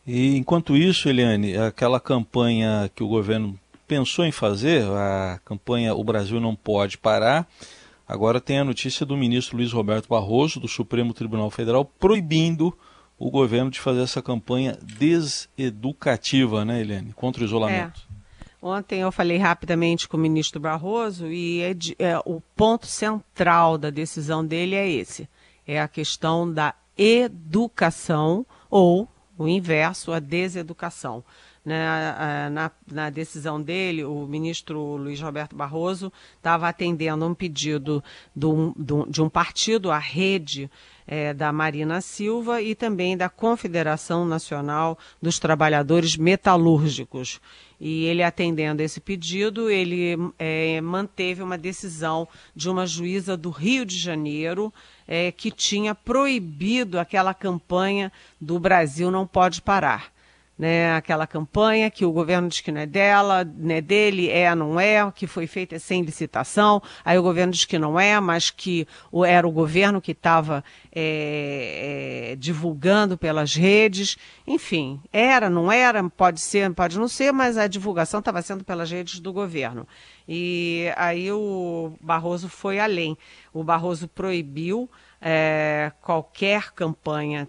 E 0.06 0.38
enquanto 0.38 0.78
isso, 0.78 1.10
Eliane, 1.10 1.58
aquela 1.58 2.00
campanha 2.00 2.90
que 2.96 3.04
o 3.04 3.08
governo 3.08 3.60
pensou 3.88 4.26
em 4.26 4.32
fazer, 4.32 4.84
a 4.84 5.40
campanha 5.44 5.94
O 5.96 6.04
Brasil 6.04 6.40
Não 6.40 6.56
Pode 6.56 6.98
Parar, 6.98 7.48
agora 8.08 8.40
tem 8.40 8.60
a 8.60 8.64
notícia 8.64 9.06
do 9.06 9.18
ministro 9.18 9.58
Luiz 9.58 9.72
Roberto 9.72 10.08
Barroso, 10.08 10.60
do 10.60 10.68
Supremo 10.68 11.14
Tribunal 11.14 11.50
Federal, 11.50 11.84
proibindo 11.84 12.78
o 13.20 13.32
governo 13.32 13.72
de 13.72 13.80
fazer 13.80 14.02
essa 14.02 14.22
campanha 14.22 14.78
deseducativa, 14.82 16.64
né, 16.64 16.82
Eliane, 16.82 17.12
contra 17.14 17.42
o 17.42 17.46
isolamento. 17.46 18.02
É. 18.04 18.07
Ontem 18.62 19.02
eu 19.02 19.12
falei 19.12 19.38
rapidamente 19.38 20.08
com 20.08 20.18
o 20.18 20.20
ministro 20.20 20.60
Barroso 20.60 21.28
e 21.28 21.62
é 21.62 21.74
de, 21.74 21.96
é, 22.00 22.18
o 22.26 22.42
ponto 22.56 22.88
central 22.88 23.78
da 23.78 23.90
decisão 23.90 24.46
dele 24.46 24.76
é 24.76 24.90
esse: 24.90 25.30
é 25.68 25.80
a 25.80 25.88
questão 25.88 26.52
da 26.52 26.74
educação 26.98 28.46
ou 28.70 29.08
o 29.38 29.48
inverso, 29.48 30.12
a 30.12 30.20
deseducação. 30.20 31.24
Né, 31.64 32.50
na, 32.50 32.72
na, 32.90 33.10
decisão 33.10 33.62
dele, 33.62 34.02
o 34.06 34.26
ministro 34.26 34.96
Luiz 34.96 35.20
Roberto 35.20 35.54
Barroso 35.54 36.12
estava 36.38 36.70
atendendo 36.70 37.26
um 37.26 37.34
pedido 37.34 38.02
do, 38.34 38.74
do, 38.78 39.06
de 39.10 39.22
um 39.22 39.28
partido, 39.28 39.92
a 39.92 39.98
rede 39.98 40.72
é, 41.08 41.34
da 41.34 41.52
Marina 41.54 42.02
Silva 42.02 42.62
e 42.62 42.76
também 42.76 43.16
da 43.16 43.30
Confederação 43.30 44.26
Nacional 44.26 45.00
dos 45.22 45.40
Trabalhadores 45.40 46.18
Metalúrgicos. 46.18 47.40
E 47.80 48.06
ele 48.06 48.24
atendendo 48.24 48.82
esse 48.82 49.00
pedido, 49.00 49.70
ele 49.70 50.16
é, 50.38 50.82
manteve 50.82 51.42
uma 51.42 51.58
decisão 51.58 52.28
de 52.56 52.70
uma 52.70 52.86
juíza 52.86 53.38
do 53.38 53.50
Rio 53.50 53.86
de 53.86 53.98
Janeiro 53.98 54.74
é, 55.08 55.32
que 55.32 55.50
tinha 55.50 55.96
proibido 55.96 57.00
aquela 57.00 57.34
campanha 57.34 58.12
do 58.42 58.60
Brasil 58.60 59.10
não 59.10 59.26
pode 59.26 59.62
parar 59.62 60.17
né, 60.58 60.96
aquela 60.96 61.28
campanha 61.28 61.92
que 61.92 62.04
o 62.06 62.12
governo 62.12 62.50
diz 62.50 62.62
que 62.62 62.72
não 62.72 62.82
é 62.82 62.86
dela, 62.86 63.44
não 63.44 63.76
é 63.76 63.82
dele, 63.82 64.30
é, 64.30 64.54
não 64.56 64.80
é, 64.80 65.12
que 65.12 65.28
foi 65.28 65.46
feita 65.46 65.78
sem 65.78 66.02
licitação, 66.02 66.82
aí 67.06 67.18
o 67.18 67.24
governo 67.24 67.54
diz 67.54 67.66
que 67.66 67.78
não 67.78 68.00
é, 68.00 68.20
mas 68.20 68.50
que 68.50 68.88
era 69.26 69.48
o 69.48 69.52
governo 69.52 70.02
que 70.02 70.12
estava 70.12 70.64
é, 70.92 72.32
é, 72.32 72.36
divulgando 72.36 73.18
pelas 73.18 73.56
redes, 73.56 74.18
enfim, 74.48 75.00
era, 75.14 75.50
não 75.50 75.72
era, 75.72 76.04
pode 76.10 76.42
ser, 76.42 76.74
pode 76.74 76.98
não 76.98 77.08
ser, 77.08 77.32
mas 77.32 77.58
a 77.58 77.68
divulgação 77.68 78.20
estava 78.20 78.42
sendo 78.42 78.64
pelas 78.64 78.90
redes 78.90 79.20
do 79.20 79.32
governo. 79.32 79.88
E 80.28 80.92
aí 80.96 81.32
o 81.32 81.94
Barroso 82.02 82.50
foi 82.50 82.80
além. 82.80 83.18
O 83.54 83.64
Barroso 83.64 84.08
proibiu 84.08 84.90
é, 85.22 85.92
qualquer 86.02 86.72
campanha 86.74 87.48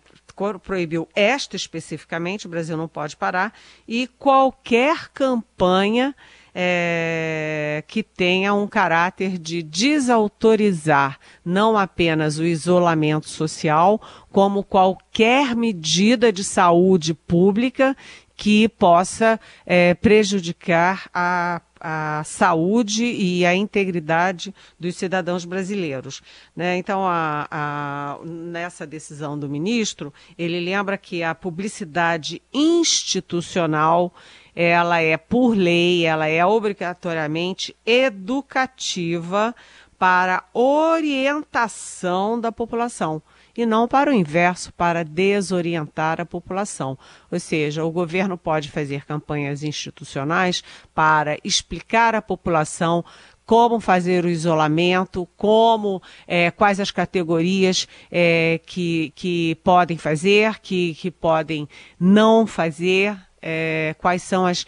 proibiu 0.63 1.09
esta 1.17 1.57
especificamente, 1.57 2.47
o 2.47 2.49
Brasil 2.49 2.77
não 2.77 2.87
pode 2.87 3.17
parar, 3.17 3.53
e 3.89 4.07
qualquer 4.07 5.09
campanha 5.09 6.15
é, 6.55 7.83
que 7.87 8.03
tenha 8.03 8.55
um 8.55 8.67
caráter 8.67 9.37
de 9.37 9.63
desautorizar 9.63 11.19
não 11.45 11.77
apenas 11.77 12.39
o 12.39 12.45
isolamento 12.45 13.29
social, 13.29 14.01
como 14.31 14.63
qualquer 14.63 15.57
medida 15.57 16.33
de 16.33 16.45
saúde 16.45 17.15
pública 17.15 17.97
que 18.37 18.69
possa 18.69 19.41
é, 19.67 19.95
prejudicar 19.95 21.11
a 21.13 21.61
a 21.81 22.23
saúde 22.25 23.05
e 23.05 23.45
a 23.45 23.55
integridade 23.55 24.55
dos 24.79 24.97
cidadãos 24.97 25.45
brasileiros. 25.45 26.23
Né? 26.55 26.77
Então, 26.77 27.07
a, 27.07 27.47
a, 27.51 28.19
nessa 28.25 28.87
decisão 28.87 29.39
do 29.39 29.49
ministro, 29.49 30.13
ele 30.37 30.61
lembra 30.61 30.99
que 30.99 31.23
a 31.23 31.35
publicidade 31.35 32.43
institucional 32.53 34.13
ela 34.55 35.01
é 35.01 35.17
por 35.17 35.57
lei, 35.57 36.05
ela 36.05 36.27
é 36.27 36.45
obrigatoriamente 36.45 37.77
educativa 37.87 39.55
para 39.97 40.45
orientação 40.53 42.41
da 42.41 42.51
população 42.51 43.23
e 43.59 43.67
não 43.67 43.89
para 43.89 44.13
o 44.13 44.15
inverso, 44.15 44.73
para 44.75 45.05
desorientar 45.05 46.21
a 46.21 46.25
população. 46.25 46.97
Ou 47.29 47.41
seja, 47.41 47.85
o 47.85 47.91
governo 47.91 48.39
pode 48.39 48.71
fazer 48.71 49.05
campanhas 49.05 49.65
institucionais 49.65 50.63
para 50.95 51.37
explicar 51.43 52.15
à 52.15 52.23
população 52.23 53.05
como 53.45 53.81
fazer 53.81 54.25
o 54.25 54.29
isolamento, 54.29 55.29
como, 55.37 56.01
é, 56.25 56.53
quais 56.53 56.79
as 56.79 56.93
categorias 56.93 57.89
é, 58.13 58.61
que, 58.65 59.13
que 59.17 59.57
podem 59.65 59.99
fazer, 59.99 60.61
que, 60.61 60.95
que 60.95 61.11
podem 61.11 61.69
não 61.99 62.47
fazer, 62.47 63.19
é, 63.43 63.93
quais 63.99 64.23
são 64.23 64.47
as 64.47 64.65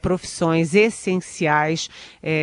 profissões 0.00 0.74
essenciais 0.74 1.90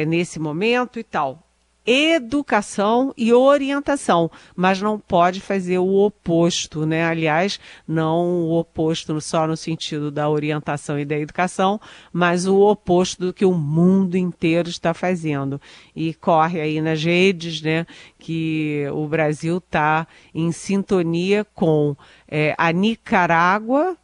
nesse 0.08 0.40
momento 0.40 1.00
e 1.00 1.04
tal 1.04 1.47
educação 1.88 3.14
e 3.16 3.32
orientação, 3.32 4.30
mas 4.54 4.82
não 4.82 5.00
pode 5.00 5.40
fazer 5.40 5.78
o 5.78 5.96
oposto, 5.96 6.86
né? 6.86 7.06
Aliás, 7.06 7.58
não 7.88 8.42
o 8.42 8.60
oposto 8.60 9.20
só 9.22 9.48
no 9.48 9.56
sentido 9.56 10.12
da 10.12 10.30
orientação 10.30 11.00
e 11.00 11.06
da 11.06 11.18
educação, 11.18 11.80
mas 12.12 12.46
o 12.46 12.60
oposto 12.60 13.28
do 13.28 13.34
que 13.34 13.46
o 13.46 13.54
mundo 13.54 14.18
inteiro 14.18 14.68
está 14.68 14.94
fazendo. 14.94 15.62
E 15.96 16.14
corre 16.14 16.60
aí 16.60 16.82
nas 16.82 17.02
redes, 17.02 17.62
né, 17.62 17.86
que 18.20 18.86
o 18.92 19.08
Brasil 19.08 19.60
está 19.60 20.06
em 20.36 20.52
sintonia 20.52 21.46
com 21.56 21.96
é, 22.28 22.54
a 22.58 22.72
Nicarágua, 22.74 23.98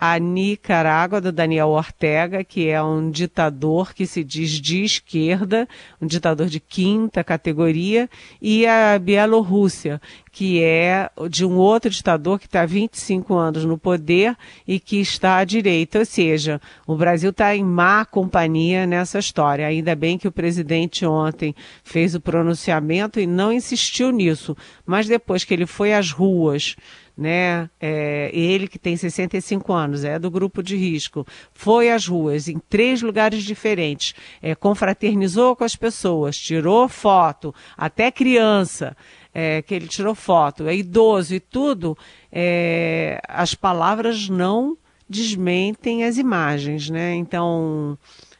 a 0.00 0.18
Nicarágua, 0.18 1.20
do 1.20 1.30
Daniel 1.30 1.68
Ortega, 1.68 2.42
que 2.42 2.70
é 2.70 2.82
um 2.82 3.10
ditador 3.10 3.92
que 3.92 4.06
se 4.06 4.24
diz 4.24 4.52
de 4.52 4.82
esquerda, 4.82 5.68
um 6.00 6.06
ditador 6.06 6.46
de 6.46 6.58
quinta 6.58 7.22
categoria, 7.22 8.08
e 8.40 8.66
a 8.66 8.98
Bielorrússia, 8.98 10.00
que 10.32 10.62
é 10.62 11.10
de 11.28 11.44
um 11.44 11.56
outro 11.56 11.90
ditador 11.90 12.38
que 12.38 12.46
está 12.46 12.62
há 12.62 12.66
25 12.66 13.34
anos 13.34 13.66
no 13.66 13.76
poder 13.76 14.34
e 14.66 14.80
que 14.80 15.00
está 15.00 15.36
à 15.36 15.44
direita. 15.44 15.98
Ou 15.98 16.06
seja, 16.06 16.62
o 16.86 16.96
Brasil 16.96 17.28
está 17.28 17.54
em 17.54 17.62
má 17.62 18.06
companhia 18.06 18.86
nessa 18.86 19.18
história. 19.18 19.66
Ainda 19.66 19.94
bem 19.94 20.16
que 20.16 20.28
o 20.28 20.32
presidente 20.32 21.04
ontem 21.04 21.54
fez 21.84 22.14
o 22.14 22.20
pronunciamento 22.20 23.20
e 23.20 23.26
não 23.26 23.52
insistiu 23.52 24.10
nisso, 24.10 24.56
mas 24.86 25.06
depois 25.06 25.44
que 25.44 25.52
ele 25.52 25.66
foi 25.66 25.92
às 25.92 26.10
ruas 26.10 26.74
né? 27.20 27.68
É, 27.78 28.30
ele 28.32 28.66
que 28.66 28.78
tem 28.78 28.96
65 28.96 29.70
anos, 29.74 30.04
é 30.04 30.18
do 30.18 30.30
grupo 30.30 30.62
de 30.62 30.74
risco, 30.74 31.26
foi 31.52 31.90
às 31.90 32.06
ruas 32.06 32.48
em 32.48 32.58
três 32.58 33.02
lugares 33.02 33.44
diferentes, 33.44 34.14
é, 34.40 34.54
confraternizou 34.54 35.54
com 35.54 35.62
as 35.62 35.76
pessoas, 35.76 36.38
tirou 36.38 36.88
foto, 36.88 37.54
até 37.76 38.10
criança, 38.10 38.96
é, 39.34 39.60
que 39.60 39.74
ele 39.74 39.86
tirou 39.86 40.14
foto, 40.14 40.66
é 40.66 40.74
idoso 40.74 41.34
e 41.34 41.40
tudo, 41.40 41.96
é, 42.32 43.20
as 43.28 43.54
palavras 43.54 44.30
não 44.30 44.78
desmentem 45.06 46.04
as 46.04 46.16
imagens, 46.16 46.88
né? 46.88 47.14
Então, 47.14 47.98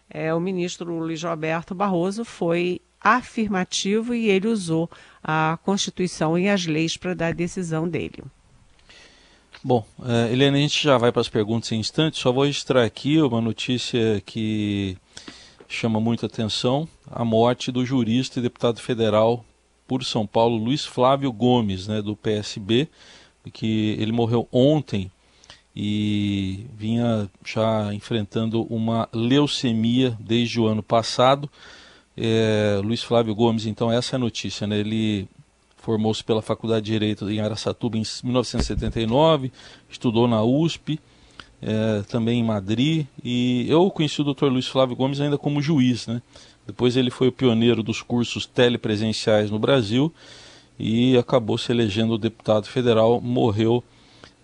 é, 0.09 0.33
o 0.33 0.41
ministro 0.41 0.97
Luiz 0.97 1.23
Roberto 1.23 1.75
Barroso 1.75 2.25
foi 2.25 2.81
afirmativo 2.99 4.15
e 4.15 4.31
ele 4.31 4.49
usou 4.49 4.91
a 5.23 5.59
Constituição 5.63 6.39
e 6.39 6.49
as 6.49 6.65
leis 6.65 6.97
para 6.97 7.13
dar 7.15 7.29
a 7.29 7.33
decisão 7.33 7.87
dele. 7.87 8.23
Bom, 9.63 9.85
uh, 9.99 10.33
Helena, 10.33 10.57
a 10.57 10.61
gente 10.61 10.83
já 10.83 10.97
vai 10.97 11.13
para 11.13 11.21
as 11.21 11.29
perguntas 11.29 11.71
em 11.71 11.79
instantes, 11.79 12.19
só 12.19 12.33
vou 12.33 12.45
registrar 12.45 12.83
aqui 12.83 13.21
uma 13.21 13.43
notícia 13.43 14.23
que 14.25 14.97
chama 15.69 16.01
muita 16.01 16.25
atenção, 16.25 16.89
a 17.07 17.27
morte 17.27 17.71
do 17.71 17.85
jurista 17.85 18.39
e 18.39 18.43
deputado 18.43 18.81
federal 18.81 19.45
por 19.87 20.03
São 20.03 20.27
Paulo, 20.27 20.57
Luiz 20.57 20.87
Flávio 20.87 21.31
Gomes, 21.31 21.87
né, 21.87 22.01
do 22.01 22.17
PSB, 22.17 22.89
que 23.53 23.97
ele 23.99 24.13
morreu 24.13 24.49
ontem 24.51 25.11
e 25.77 26.65
vinha 26.75 27.29
já 27.45 27.93
enfrentando 27.93 28.63
uma 28.63 29.11
leucemia 29.13 30.17
desde 30.19 30.59
o 30.59 30.67
ano 30.67 30.83
passado. 30.83 31.51
É, 32.17 32.81
Luiz 32.83 33.03
Flávio 33.03 33.35
Gomes, 33.35 33.67
então 33.67 33.93
essa 33.93 34.15
é 34.15 34.17
a 34.17 34.21
notícia, 34.21 34.67
né? 34.67 34.79
Ele 34.79 35.29
formou-se 35.81 36.23
pela 36.23 36.43
Faculdade 36.43 36.87
de 36.87 36.93
Direito 36.93 37.31
em 37.31 37.41
Araçatuba 37.41 37.97
em 37.97 38.03
1979, 38.23 39.51
estudou 39.89 40.29
na 40.29 40.43
USP, 40.43 41.01
é, 41.63 42.03
também 42.03 42.41
em 42.41 42.45
Madrid, 42.45 43.07
e 43.25 43.67
eu 43.69 43.91
conheci 43.91 44.21
o 44.21 44.35
Dr. 44.35 44.47
Luiz 44.47 44.67
Flávio 44.67 44.97
Gomes 44.97 45.21
ainda 45.21 45.37
como 45.37 45.61
juiz, 45.61 46.07
né? 46.07 46.23
Depois 46.67 46.97
ele 46.97 47.11
foi 47.11 47.29
o 47.29 47.33
pioneiro 47.33 47.83
dos 47.83 48.01
cursos 48.03 48.47
telepresenciais 48.47 49.51
no 49.51 49.59
Brasil 49.59 50.13
e 50.79 51.17
acabou 51.17 51.59
se 51.59 51.73
elegendo 51.73 52.17
deputado 52.17 52.67
federal, 52.67 53.21
morreu, 53.21 53.83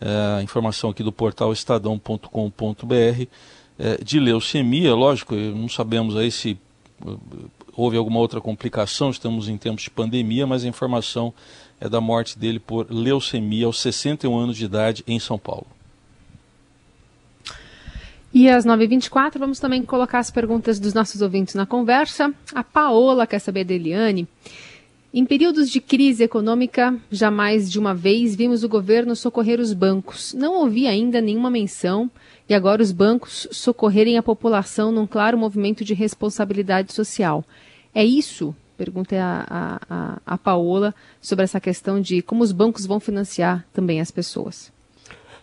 é, 0.00 0.42
informação 0.42 0.90
aqui 0.90 1.02
do 1.02 1.12
portal 1.12 1.52
estadão.com.br, 1.52 3.26
é, 3.78 4.02
de 4.02 4.18
leucemia, 4.18 4.94
lógico, 4.94 5.34
não 5.34 5.68
sabemos 5.68 6.16
aí 6.16 6.30
se 6.30 6.58
houve 7.76 7.96
alguma 7.96 8.18
outra 8.18 8.40
complicação, 8.40 9.10
estamos 9.10 9.48
em 9.48 9.56
tempos 9.56 9.84
de 9.84 9.90
pandemia, 9.90 10.46
mas 10.46 10.64
a 10.64 10.68
informação 10.68 11.32
é 11.80 11.88
da 11.88 12.00
morte 12.00 12.38
dele 12.38 12.58
por 12.58 12.86
leucemia 12.90 13.66
aos 13.66 13.80
61 13.80 14.36
anos 14.36 14.56
de 14.56 14.64
idade 14.64 15.04
em 15.06 15.18
São 15.18 15.38
Paulo. 15.38 15.66
E 18.32 18.50
às 18.50 18.66
9h24, 18.66 19.38
vamos 19.38 19.58
também 19.58 19.82
colocar 19.82 20.18
as 20.18 20.30
perguntas 20.30 20.78
dos 20.78 20.92
nossos 20.92 21.22
ouvintes 21.22 21.54
na 21.54 21.64
conversa. 21.64 22.34
A 22.54 22.62
Paola 22.62 23.26
quer 23.26 23.38
saber 23.38 23.64
da 23.64 23.72
Eliane. 23.72 24.28
Em 25.14 25.24
períodos 25.24 25.70
de 25.70 25.80
crise 25.80 26.24
econômica, 26.24 26.94
jamais 27.10 27.70
de 27.70 27.78
uma 27.78 27.94
vez 27.94 28.36
vimos 28.36 28.62
o 28.62 28.68
governo 28.68 29.16
socorrer 29.16 29.58
os 29.58 29.72
bancos. 29.72 30.34
Não 30.34 30.56
ouvi 30.60 30.86
ainda 30.86 31.22
nenhuma 31.22 31.48
menção 31.48 32.10
e 32.46 32.52
agora 32.52 32.82
os 32.82 32.92
bancos 32.92 33.48
socorrerem 33.50 34.18
a 34.18 34.22
população 34.22 34.92
num 34.92 35.06
claro 35.06 35.38
movimento 35.38 35.82
de 35.82 35.94
responsabilidade 35.94 36.92
social. 36.92 37.42
É 37.96 38.04
isso? 38.04 38.54
Pergunta 38.76 39.16
a, 39.18 39.80
a, 39.88 40.18
a 40.26 40.36
Paola 40.36 40.94
sobre 41.18 41.44
essa 41.44 41.58
questão 41.58 41.98
de 41.98 42.20
como 42.20 42.42
os 42.42 42.52
bancos 42.52 42.84
vão 42.84 43.00
financiar 43.00 43.64
também 43.72 44.02
as 44.02 44.10
pessoas. 44.10 44.70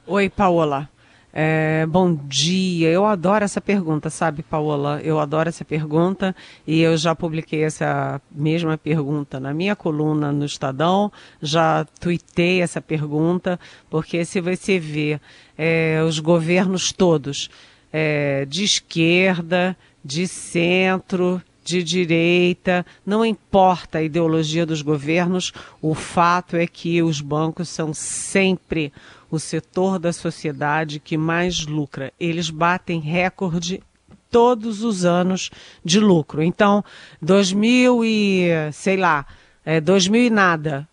Oi, 0.05 0.29
Paola. 0.29 0.87
É, 1.33 1.83
bom 1.87 2.13
dia. 2.13 2.89
Eu 2.89 3.07
adoro 3.07 3.43
essa 3.43 3.59
pergunta, 3.59 4.11
sabe, 4.11 4.43
Paola? 4.43 5.01
Eu 5.03 5.19
adoro 5.19 5.49
essa 5.49 5.65
pergunta 5.65 6.35
e 6.67 6.79
eu 6.79 6.95
já 6.95 7.15
publiquei 7.15 7.63
essa 7.63 8.21
mesma 8.31 8.77
pergunta 8.77 9.39
na 9.39 9.51
minha 9.51 9.75
coluna 9.75 10.31
no 10.31 10.45
Estadão, 10.45 11.11
já 11.41 11.87
tuitei 11.99 12.61
essa 12.61 12.79
pergunta, 12.79 13.59
porque 13.89 14.23
se 14.25 14.39
você 14.39 14.77
vê 14.77 15.19
é, 15.57 16.03
os 16.07 16.19
governos 16.19 16.91
todos, 16.91 17.49
é, 17.91 18.45
de 18.45 18.63
esquerda, 18.63 19.75
de 20.05 20.27
centro, 20.27 21.41
de 21.63 21.83
direita, 21.83 22.85
não 23.05 23.25
importa 23.25 23.99
a 23.99 24.03
ideologia 24.03 24.65
dos 24.65 24.81
governos, 24.81 25.53
o 25.81 25.93
fato 25.93 26.55
é 26.55 26.67
que 26.67 27.01
os 27.01 27.21
bancos 27.21 27.69
são 27.69 27.93
sempre 27.93 28.91
o 29.31 29.39
setor 29.39 29.97
da 29.97 30.13
sociedade 30.13 30.99
que 30.99 31.17
mais 31.17 31.65
lucra. 31.65 32.13
Eles 32.19 32.49
batem 32.49 32.99
recorde 32.99 33.81
todos 34.29 34.83
os 34.83 35.05
anos 35.05 35.49
de 35.85 35.99
lucro. 35.99 36.41
Então, 36.43 36.83
2000 37.21 38.03
e, 38.03 38.47
sei 38.71 38.97
lá, 38.97 39.25
é, 39.65 39.79
2000 39.79 40.25
e 40.25 40.29
nada, 40.29 40.87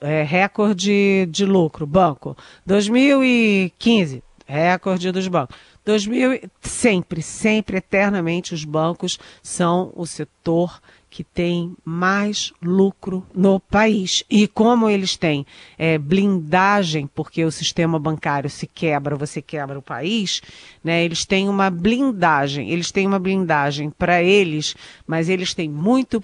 é, 0.00 0.22
recorde 0.22 1.26
de 1.30 1.44
lucro, 1.44 1.86
banco. 1.86 2.36
2015, 2.64 4.22
recorde 4.46 5.10
dos 5.10 5.26
bancos. 5.28 5.56
2000, 5.86 6.50
sempre, 6.60 7.22
sempre, 7.22 7.76
eternamente, 7.76 8.52
os 8.52 8.64
bancos 8.64 9.20
são 9.40 9.92
o 9.94 10.04
setor 10.04 10.80
que 11.08 11.22
tem 11.22 11.74
mais 11.84 12.52
lucro 12.60 13.24
no 13.32 13.60
país. 13.60 14.24
E 14.28 14.48
como 14.48 14.90
eles 14.90 15.16
têm 15.16 15.46
é, 15.78 15.96
blindagem, 15.96 17.06
porque 17.06 17.44
o 17.44 17.52
sistema 17.52 18.00
bancário 18.00 18.50
se 18.50 18.66
quebra, 18.66 19.14
você 19.14 19.40
quebra 19.40 19.78
o 19.78 19.82
país, 19.82 20.42
né? 20.82 21.04
Eles 21.04 21.24
têm 21.24 21.48
uma 21.48 21.70
blindagem, 21.70 22.68
eles 22.70 22.90
têm 22.90 23.06
uma 23.06 23.20
blindagem 23.20 23.88
para 23.88 24.20
eles, 24.22 24.74
mas 25.06 25.28
eles 25.28 25.54
têm 25.54 25.70
muito 25.70 26.20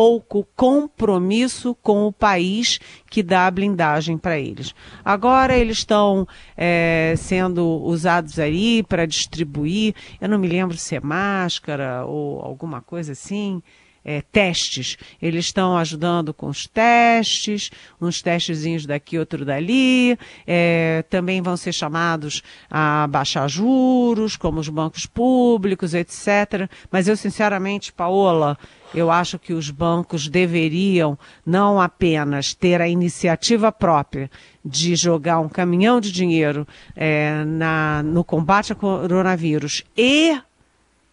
pouco 0.00 0.48
compromisso 0.56 1.76
com 1.82 2.06
o 2.06 2.12
país 2.12 2.80
que 3.10 3.22
dá 3.22 3.46
a 3.46 3.50
blindagem 3.50 4.16
para 4.16 4.38
eles. 4.38 4.74
Agora 5.04 5.54
eles 5.54 5.76
estão 5.76 6.26
é, 6.56 7.12
sendo 7.18 7.66
usados 7.82 8.38
aí 8.38 8.82
para 8.82 9.04
distribuir, 9.04 9.94
eu 10.18 10.26
não 10.26 10.38
me 10.38 10.48
lembro 10.48 10.74
se 10.74 10.96
é 10.96 11.00
máscara 11.00 12.06
ou 12.06 12.40
alguma 12.40 12.80
coisa 12.80 13.12
assim, 13.12 13.62
é, 14.04 14.22
testes. 14.22 14.96
Eles 15.20 15.46
estão 15.46 15.76
ajudando 15.76 16.32
com 16.32 16.46
os 16.46 16.66
testes, 16.66 17.70
uns 18.00 18.22
testezinhos 18.22 18.86
daqui, 18.86 19.18
outro 19.18 19.44
dali. 19.44 20.18
É, 20.46 21.04
também 21.08 21.42
vão 21.42 21.56
ser 21.56 21.72
chamados 21.72 22.42
a 22.70 23.06
baixar 23.06 23.48
juros, 23.48 24.36
como 24.36 24.60
os 24.60 24.68
bancos 24.68 25.06
públicos, 25.06 25.94
etc. 25.94 26.68
Mas 26.90 27.08
eu, 27.08 27.16
sinceramente, 27.16 27.92
Paola, 27.92 28.58
eu 28.94 29.10
acho 29.10 29.38
que 29.38 29.52
os 29.52 29.70
bancos 29.70 30.28
deveriam 30.28 31.18
não 31.46 31.80
apenas 31.80 32.54
ter 32.54 32.80
a 32.80 32.88
iniciativa 32.88 33.70
própria 33.70 34.30
de 34.64 34.94
jogar 34.96 35.38
um 35.40 35.48
caminhão 35.48 36.00
de 36.00 36.12
dinheiro 36.12 36.66
é, 36.94 37.44
na, 37.44 38.02
no 38.02 38.24
combate 38.24 38.72
ao 38.72 38.78
coronavírus 38.78 39.84
e 39.96 40.38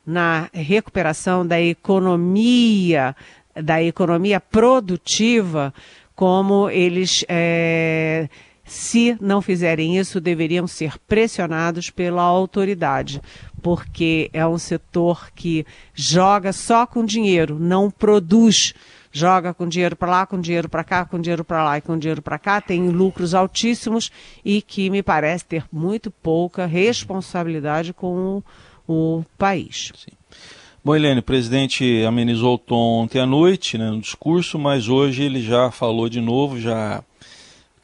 na 0.08 0.50
recuperação 0.54 1.46
da 1.46 1.60
economia, 1.62 3.14
da 3.54 3.84
economia 3.84 4.40
produtiva, 4.40 5.74
como 6.16 6.70
eles, 6.70 7.26
é, 7.28 8.30
se 8.64 9.18
não 9.20 9.42
fizerem 9.42 9.98
isso, 9.98 10.22
deveriam 10.22 10.66
ser 10.66 10.98
pressionados 11.10 11.90
pela 11.90 12.22
autoridade, 12.22 13.22
porque 13.62 14.30
é 14.32 14.48
um 14.48 14.58
setor 14.58 15.30
que 15.36 15.66
joga 15.94 16.54
só 16.54 16.88
com 16.88 17.04
dinheiro, 17.04 17.60
não 17.60 17.92
produz. 17.92 18.74
Joga 19.10 19.54
com 19.54 19.68
dinheiro 19.68 19.96
para 19.96 20.12
lá, 20.12 20.26
com 20.28 20.40
dinheiro 20.40 20.70
para 20.70 20.84
cá, 20.84 21.04
com 21.04 21.20
dinheiro 21.20 21.44
para 21.44 21.64
lá 21.64 21.78
e 21.78 21.82
com 21.82 21.98
dinheiro 21.98 22.22
para 22.22 22.38
cá, 22.38 22.62
tem 22.62 22.90
lucros 22.90 23.34
altíssimos 23.34 24.12
e 24.46 24.62
que 24.62 24.90
me 24.90 25.02
parece 25.02 25.44
ter 25.44 25.66
muito 25.72 26.12
pouca 26.12 26.66
responsabilidade 26.66 27.94
com 27.94 28.44
o 28.88 29.24
país. 29.38 29.92
Sim. 29.96 30.16
Bom, 30.84 30.96
Helene, 30.96 31.20
o 31.20 31.24
presidente 31.24 32.04
amenizou 32.08 32.56
o 32.56 32.58
tom 32.58 33.04
ontem 33.04 33.20
à 33.20 33.26
noite 33.26 33.78
né, 33.78 33.90
no 33.90 34.00
discurso, 34.00 34.58
mas 34.58 34.88
hoje 34.88 35.24
ele 35.24 35.42
já 35.42 35.70
falou 35.70 36.08
de 36.08 36.22
novo, 36.22 36.60
já 36.60 37.04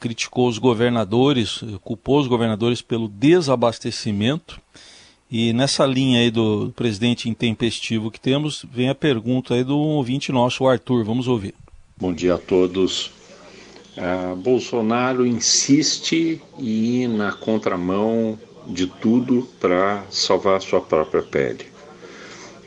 criticou 0.00 0.48
os 0.48 0.56
governadores, 0.56 1.60
culpou 1.82 2.20
os 2.20 2.26
governadores 2.26 2.80
pelo 2.80 3.08
desabastecimento. 3.08 4.60
E 5.30 5.52
nessa 5.52 5.84
linha 5.84 6.20
aí 6.20 6.30
do 6.30 6.72
presidente 6.76 7.28
intempestivo 7.28 8.10
que 8.10 8.20
temos, 8.20 8.64
vem 8.72 8.88
a 8.88 8.94
pergunta 8.94 9.54
aí 9.54 9.64
do 9.64 9.76
ouvinte 9.76 10.30
nosso, 10.30 10.64
o 10.64 10.68
Arthur. 10.68 11.04
Vamos 11.04 11.28
ouvir. 11.28 11.54
Bom 11.96 12.12
dia 12.12 12.34
a 12.34 12.38
todos. 12.38 13.10
Uh, 13.96 14.34
Bolsonaro 14.36 15.26
insiste 15.26 16.40
em 16.58 16.64
ir 16.64 17.08
na 17.08 17.32
contramão 17.32 18.38
de 18.66 18.86
tudo 18.86 19.48
para 19.60 20.04
salvar 20.10 20.56
a 20.56 20.60
sua 20.60 20.80
própria 20.80 21.22
pele. 21.22 21.66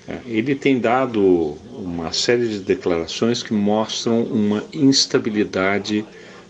É, 0.07 0.19
ele 0.25 0.55
tem 0.55 0.79
dado 0.79 1.57
uma 1.73 2.13
série 2.13 2.47
de 2.47 2.60
declarações 2.60 3.43
que 3.43 3.53
mostram 3.53 4.23
uma 4.23 4.63
instabilidade 4.71 6.05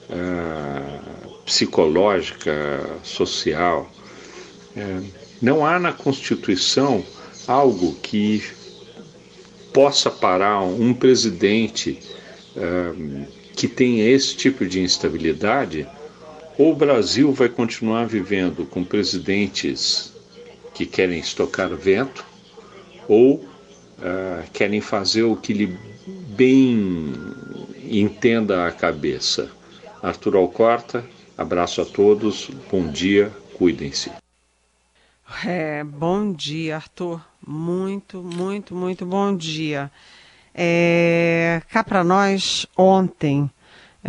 uh, 0.10 1.42
psicológica, 1.44 2.86
social. 3.02 3.92
É, 4.76 5.02
não 5.42 5.66
há 5.66 5.80
na 5.80 5.92
Constituição 5.92 7.04
algo 7.48 7.94
que 7.96 8.44
possa 9.74 10.12
parar 10.12 10.62
um 10.62 10.94
presidente 10.94 12.00
uh, 12.56 13.26
que 13.56 13.68
tenha 13.68 14.08
esse 14.08 14.36
tipo 14.36 14.68
de 14.68 14.82
instabilidade 14.82 15.88
ou 16.58 16.72
o 16.72 16.76
Brasil 16.76 17.32
vai 17.32 17.50
continuar 17.50 18.06
vivendo 18.08 18.66
com 18.66 18.84
presidentes 18.84 20.14
que 20.74 20.86
querem 20.86 21.20
estocar 21.20 21.70
vento, 21.76 22.26
ou 23.08 23.36
uh, 23.36 24.50
querem 24.52 24.82
fazer 24.82 25.24
o 25.24 25.36
que 25.36 25.54
lhe 25.54 25.78
bem 26.36 27.14
entenda 27.84 28.68
a 28.68 28.72
cabeça. 28.72 29.50
Arthur 30.02 30.36
Alcorta, 30.36 31.06
abraço 31.38 31.82
a 31.82 31.86
todos, 31.86 32.50
bom 32.72 32.88
dia, 32.88 33.32
cuidem-se. 33.54 34.12
É, 35.46 35.84
bom 35.84 36.32
dia, 36.32 36.76
Arthur. 36.76 37.22
Muito, 37.46 38.24
muito, 38.24 38.74
muito 38.74 39.06
bom 39.06 39.36
dia. 39.36 39.92
É, 40.54 41.62
cá 41.70 41.84
para 41.84 42.04
nós, 42.04 42.66
ontem, 42.76 43.50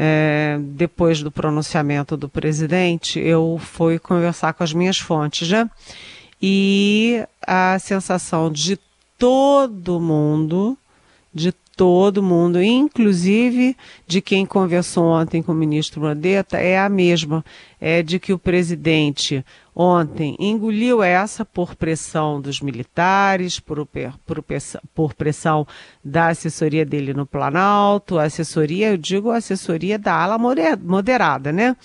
é, 0.00 0.56
depois 0.60 1.24
do 1.24 1.30
pronunciamento 1.32 2.16
do 2.16 2.28
presidente, 2.28 3.18
eu 3.18 3.58
fui 3.60 3.98
conversar 3.98 4.54
com 4.54 4.62
as 4.62 4.72
minhas 4.72 4.96
fontes, 4.96 5.50
né? 5.50 5.68
E 6.40 7.24
a 7.44 7.76
sensação 7.80 8.48
de 8.48 8.78
todo 9.18 9.98
mundo, 9.98 10.78
de 11.34 11.50
todo 11.50 12.22
mundo, 12.22 12.62
inclusive 12.62 13.76
de 14.06 14.20
quem 14.20 14.46
conversou 14.46 15.04
ontem 15.04 15.42
com 15.42 15.50
o 15.50 15.54
ministro 15.54 16.00
Mandetta, 16.00 16.58
é 16.58 16.78
a 16.78 16.88
mesma. 16.88 17.44
É 17.80 18.00
de 18.00 18.20
que 18.20 18.32
o 18.32 18.38
presidente 18.38 19.44
ontem 19.80 20.34
engoliu 20.40 21.04
essa 21.04 21.44
por 21.44 21.76
pressão 21.76 22.40
dos 22.40 22.60
militares, 22.60 23.60
por, 23.60 23.86
por, 23.86 24.44
por 24.92 25.14
pressão 25.14 25.64
da 26.04 26.26
assessoria 26.26 26.84
dele 26.84 27.14
no 27.14 27.24
Planalto, 27.24 28.18
assessoria, 28.18 28.90
eu 28.90 28.96
digo 28.96 29.30
assessoria 29.30 29.96
da 29.96 30.14
ala 30.14 30.36
moderada, 30.36 31.52
né? 31.52 31.76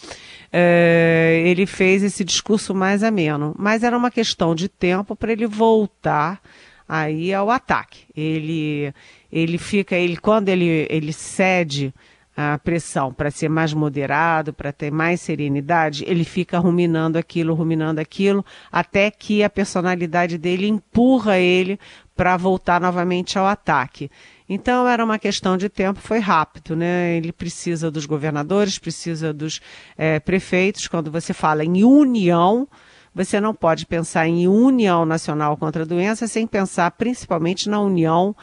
É, 0.51 1.43
ele 1.45 1.67
fez 1.67 2.01
esse 2.01 2.23
discurso 2.23 2.73
mais 2.73 3.03
ameno, 3.03 3.53
mas 3.60 3.84
era 3.84 3.95
uma 3.95 4.10
questão 4.10 4.56
de 4.56 4.67
tempo 4.67 5.15
para 5.15 5.32
ele 5.32 5.45
voltar 5.45 6.41
aí 6.89 7.32
ao 7.32 7.51
ataque. 7.51 8.06
Ele, 8.15 8.91
ele 9.32 9.60
fica, 9.60 9.95
ele 9.95 10.17
quando 10.17 10.49
ele, 10.49 10.88
ele 10.89 11.13
cede 11.13 11.93
a 12.35 12.57
pressão 12.57 13.13
para 13.13 13.29
ser 13.29 13.47
mais 13.47 13.73
moderado, 13.73 14.53
para 14.53 14.71
ter 14.71 14.91
mais 14.91 15.21
serenidade, 15.21 16.03
ele 16.07 16.23
fica 16.23 16.57
ruminando 16.57 17.17
aquilo, 17.17 17.53
ruminando 17.53 18.01
aquilo, 18.01 18.43
até 18.71 19.11
que 19.11 19.43
a 19.43 19.49
personalidade 19.49 20.37
dele 20.37 20.67
empurra 20.67 21.37
ele 21.37 21.79
para 22.15 22.35
voltar 22.35 22.81
novamente 22.81 23.37
ao 23.37 23.45
ataque. 23.45 24.09
Então 24.49 24.87
era 24.87 25.03
uma 25.03 25.19
questão 25.19 25.57
de 25.57 25.69
tempo, 25.69 25.99
foi 25.99 26.19
rápido, 26.19 26.75
né? 26.75 27.15
Ele 27.15 27.31
precisa 27.31 27.89
dos 27.89 28.05
governadores, 28.05 28.79
precisa 28.79 29.33
dos 29.33 29.59
é, 29.97 30.19
prefeitos. 30.19 30.87
Quando 30.87 31.11
você 31.11 31.33
fala 31.33 31.63
em 31.63 31.83
união, 31.83 32.67
você 33.13 33.39
não 33.39 33.53
pode 33.53 33.85
pensar 33.85 34.27
em 34.27 34.47
união 34.47 35.05
nacional 35.05 35.55
contra 35.55 35.83
a 35.83 35.85
doença 35.85 36.27
sem 36.27 36.47
pensar 36.47 36.89
principalmente 36.91 37.69
na 37.69 37.79
união 37.79 38.35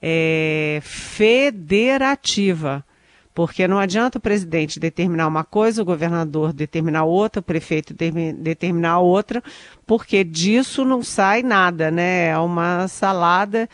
é, 0.00 0.80
federativa 0.82 2.84
porque 3.38 3.68
não 3.68 3.78
adianta 3.78 4.18
o 4.18 4.20
presidente 4.20 4.80
determinar 4.80 5.28
uma 5.28 5.44
coisa, 5.44 5.80
o 5.80 5.84
governador 5.84 6.52
determinar 6.52 7.04
outra, 7.04 7.38
o 7.38 7.42
prefeito 7.42 7.94
determinar 7.94 8.98
outra, 8.98 9.40
porque 9.86 10.24
disso 10.24 10.84
não 10.84 11.04
sai 11.04 11.44
nada, 11.44 11.88
né? 11.88 12.30
É 12.30 12.38
uma 12.38 12.88
salada 12.88 13.68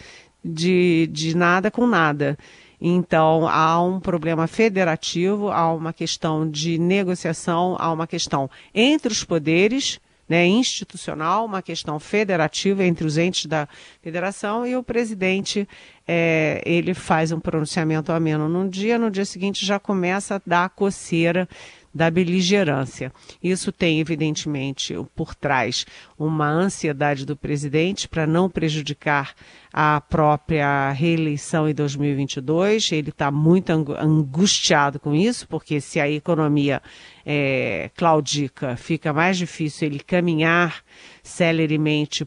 de, 0.45 1.09
de 1.11 1.35
nada 1.35 1.71
com 1.71 1.87
nada. 1.87 2.37
Então, 2.79 3.49
há 3.49 3.83
um 3.83 3.99
problema 4.01 4.47
federativo, 4.47 5.51
há 5.51 5.73
uma 5.73 5.95
questão 5.95 6.47
de 6.47 6.77
negociação, 6.77 7.75
há 7.79 7.91
uma 7.91 8.07
questão 8.07 8.51
entre 8.75 9.11
os 9.11 9.25
poderes 9.25 9.99
né, 10.29 10.47
institucional, 10.47 11.45
uma 11.45 11.63
questão 11.63 11.99
federativa 11.99 12.85
entre 12.85 13.07
os 13.07 13.19
entes 13.19 13.47
da 13.47 13.69
federação 14.03 14.67
e 14.67 14.77
o 14.77 14.83
presidente 14.83 15.69
é, 16.07 16.63
ele 16.65 16.95
faz 16.95 17.33
um 17.33 17.41
pronunciamento 17.41 18.13
ameno 18.13 18.49
num 18.49 18.69
dia, 18.69 18.99
no 18.99 19.11
dia 19.11 19.25
seguinte 19.25 19.65
já 19.65 19.79
começa 19.79 20.37
a 20.37 20.41
dar 20.45 20.71
coceira 20.71 21.49
da 21.95 22.11
beligerância. 22.11 23.13
Isso 23.43 23.71
tem, 23.71 24.01
evidentemente, 24.01 24.95
por 25.15 25.35
trás 25.35 25.87
uma 26.19 26.51
ansiedade 26.51 27.25
do 27.25 27.37
presidente 27.37 28.09
para 28.09 28.27
não 28.27 28.51
prejudicar 28.51 29.35
a 29.73 30.01
própria 30.01 30.91
reeleição 30.91 31.69
em 31.69 31.75
2022. 31.75 32.91
Ele 32.93 33.11
está 33.11 33.31
muito 33.31 33.71
angustiado 33.71 34.99
com 34.99 35.15
isso, 35.15 35.47
porque 35.47 35.81
se 35.81 36.01
a 36.01 36.11
economia 36.11 36.83
é, 37.25 37.91
claudica, 37.97 38.77
fica 38.77 39.13
mais 39.13 39.39
difícil 39.39 39.87
ele 39.87 40.01
caminhar 40.01 40.83
celeremente 41.23 42.27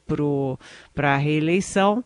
para 0.93 1.13
a 1.13 1.17
reeleição. 1.17 2.03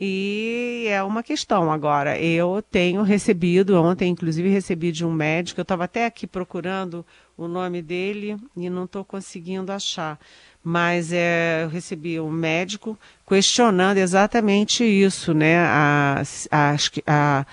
E 0.00 0.86
é 0.88 1.02
uma 1.02 1.24
questão. 1.24 1.72
Agora, 1.72 2.18
eu 2.20 2.62
tenho 2.62 3.02
recebido, 3.02 3.80
ontem 3.82 4.10
inclusive 4.10 4.48
recebi 4.48 4.92
de 4.92 5.04
um 5.04 5.12
médico, 5.12 5.58
eu 5.58 5.62
estava 5.62 5.84
até 5.84 6.06
aqui 6.06 6.26
procurando 6.26 7.04
o 7.36 7.48
nome 7.48 7.82
dele 7.82 8.36
e 8.56 8.70
não 8.70 8.84
estou 8.84 9.04
conseguindo 9.04 9.72
achar. 9.72 10.18
Mas 10.62 11.12
é, 11.12 11.64
eu 11.64 11.68
recebi 11.68 12.20
um 12.20 12.30
médico 12.30 12.98
questionando 13.26 13.96
exatamente 13.96 14.84
isso, 14.84 15.34
né? 15.34 15.58
A, 15.58 16.22
a, 16.50 16.76
a, 17.06 17.46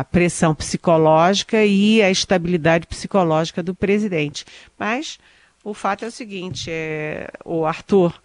a 0.00 0.04
pressão 0.04 0.54
psicológica 0.54 1.64
e 1.64 2.02
a 2.02 2.10
estabilidade 2.10 2.86
psicológica 2.86 3.62
do 3.62 3.74
presidente. 3.74 4.44
Mas 4.76 5.18
o 5.62 5.74
fato 5.74 6.04
é 6.04 6.08
o 6.08 6.12
seguinte, 6.12 6.70
é, 6.70 7.30
o 7.44 7.66
Arthur 7.66 8.20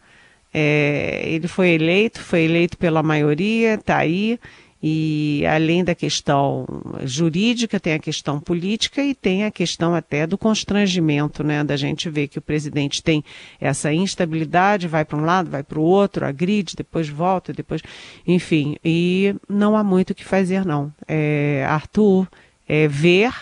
é, 0.54 1.24
ele 1.26 1.48
foi 1.48 1.70
eleito, 1.70 2.22
foi 2.22 2.44
eleito 2.44 2.78
pela 2.78 3.02
maioria, 3.02 3.76
está 3.76 3.98
aí, 3.98 4.40
e 4.86 5.46
além 5.46 5.82
da 5.82 5.96
questão 5.96 6.66
jurídica, 7.06 7.80
tem 7.80 7.94
a 7.94 8.00
questão 8.00 8.38
política 8.38 9.02
e 9.02 9.16
tem 9.16 9.46
a 9.46 9.52
questão 9.52 9.96
até 9.96 10.28
do 10.28 10.38
constrangimento, 10.38 11.42
né? 11.42 11.64
Da 11.64 11.78
gente 11.78 12.10
ver 12.10 12.28
que 12.28 12.38
o 12.38 12.42
presidente 12.42 13.02
tem 13.02 13.24
essa 13.62 13.94
instabilidade, 13.94 14.86
vai 14.86 15.06
para 15.06 15.18
um 15.18 15.24
lado, 15.24 15.50
vai 15.50 15.64
para 15.64 15.80
o 15.80 15.84
outro, 15.84 16.26
agride, 16.26 16.76
depois 16.76 17.08
volta, 17.08 17.54
depois. 17.54 17.82
Enfim, 18.28 18.76
e 18.84 19.34
não 19.48 19.78
há 19.78 19.86
muito 19.86 20.10
o 20.10 20.16
que 20.16 20.26
fazer, 20.26 20.66
não. 20.66 20.94
É, 21.08 21.66
Arthur, 21.66 22.28
é 22.68 22.86
ver, 22.86 23.34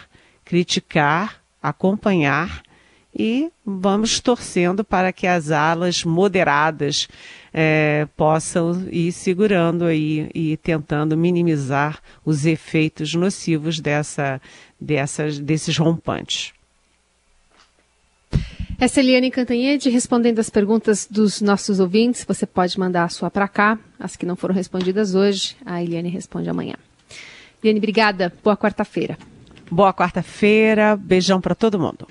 criticar, 0.45 1.41
acompanhar 1.59 2.61
e 3.13 3.51
vamos 3.65 4.19
torcendo 4.19 4.83
para 4.83 5.11
que 5.11 5.27
as 5.27 5.51
alas 5.51 6.03
moderadas 6.03 7.07
é, 7.53 8.07
possam 8.15 8.87
ir 8.89 9.11
segurando 9.11 9.85
aí 9.85 10.29
e 10.33 10.57
tentando 10.57 11.17
minimizar 11.17 11.99
os 12.25 12.45
efeitos 12.45 13.13
nocivos 13.13 13.79
dessa, 13.79 14.41
dessas, 14.79 15.37
desses 15.39 15.77
rompantes. 15.77 16.53
Essa 18.79 18.99
é 18.99 19.03
Eliane 19.03 19.29
Cantanhede 19.29 19.89
respondendo 19.89 20.39
as 20.39 20.49
perguntas 20.49 21.07
dos 21.09 21.39
nossos 21.39 21.79
ouvintes. 21.79 22.25
Você 22.27 22.47
pode 22.47 22.79
mandar 22.79 23.03
a 23.03 23.09
sua 23.09 23.29
para 23.29 23.47
cá, 23.47 23.77
as 23.99 24.15
que 24.15 24.25
não 24.25 24.35
foram 24.35 24.55
respondidas 24.55 25.13
hoje, 25.13 25.55
a 25.63 25.83
Eliane 25.83 26.09
responde 26.09 26.49
amanhã. 26.49 26.75
Eliane, 27.61 27.79
obrigada. 27.79 28.33
Boa 28.43 28.57
quarta-feira. 28.57 29.19
Boa 29.69 29.93
quarta-feira. 29.93 30.97
Beijão 30.97 31.39
para 31.39 31.53
todo 31.53 31.79
mundo. 31.79 32.07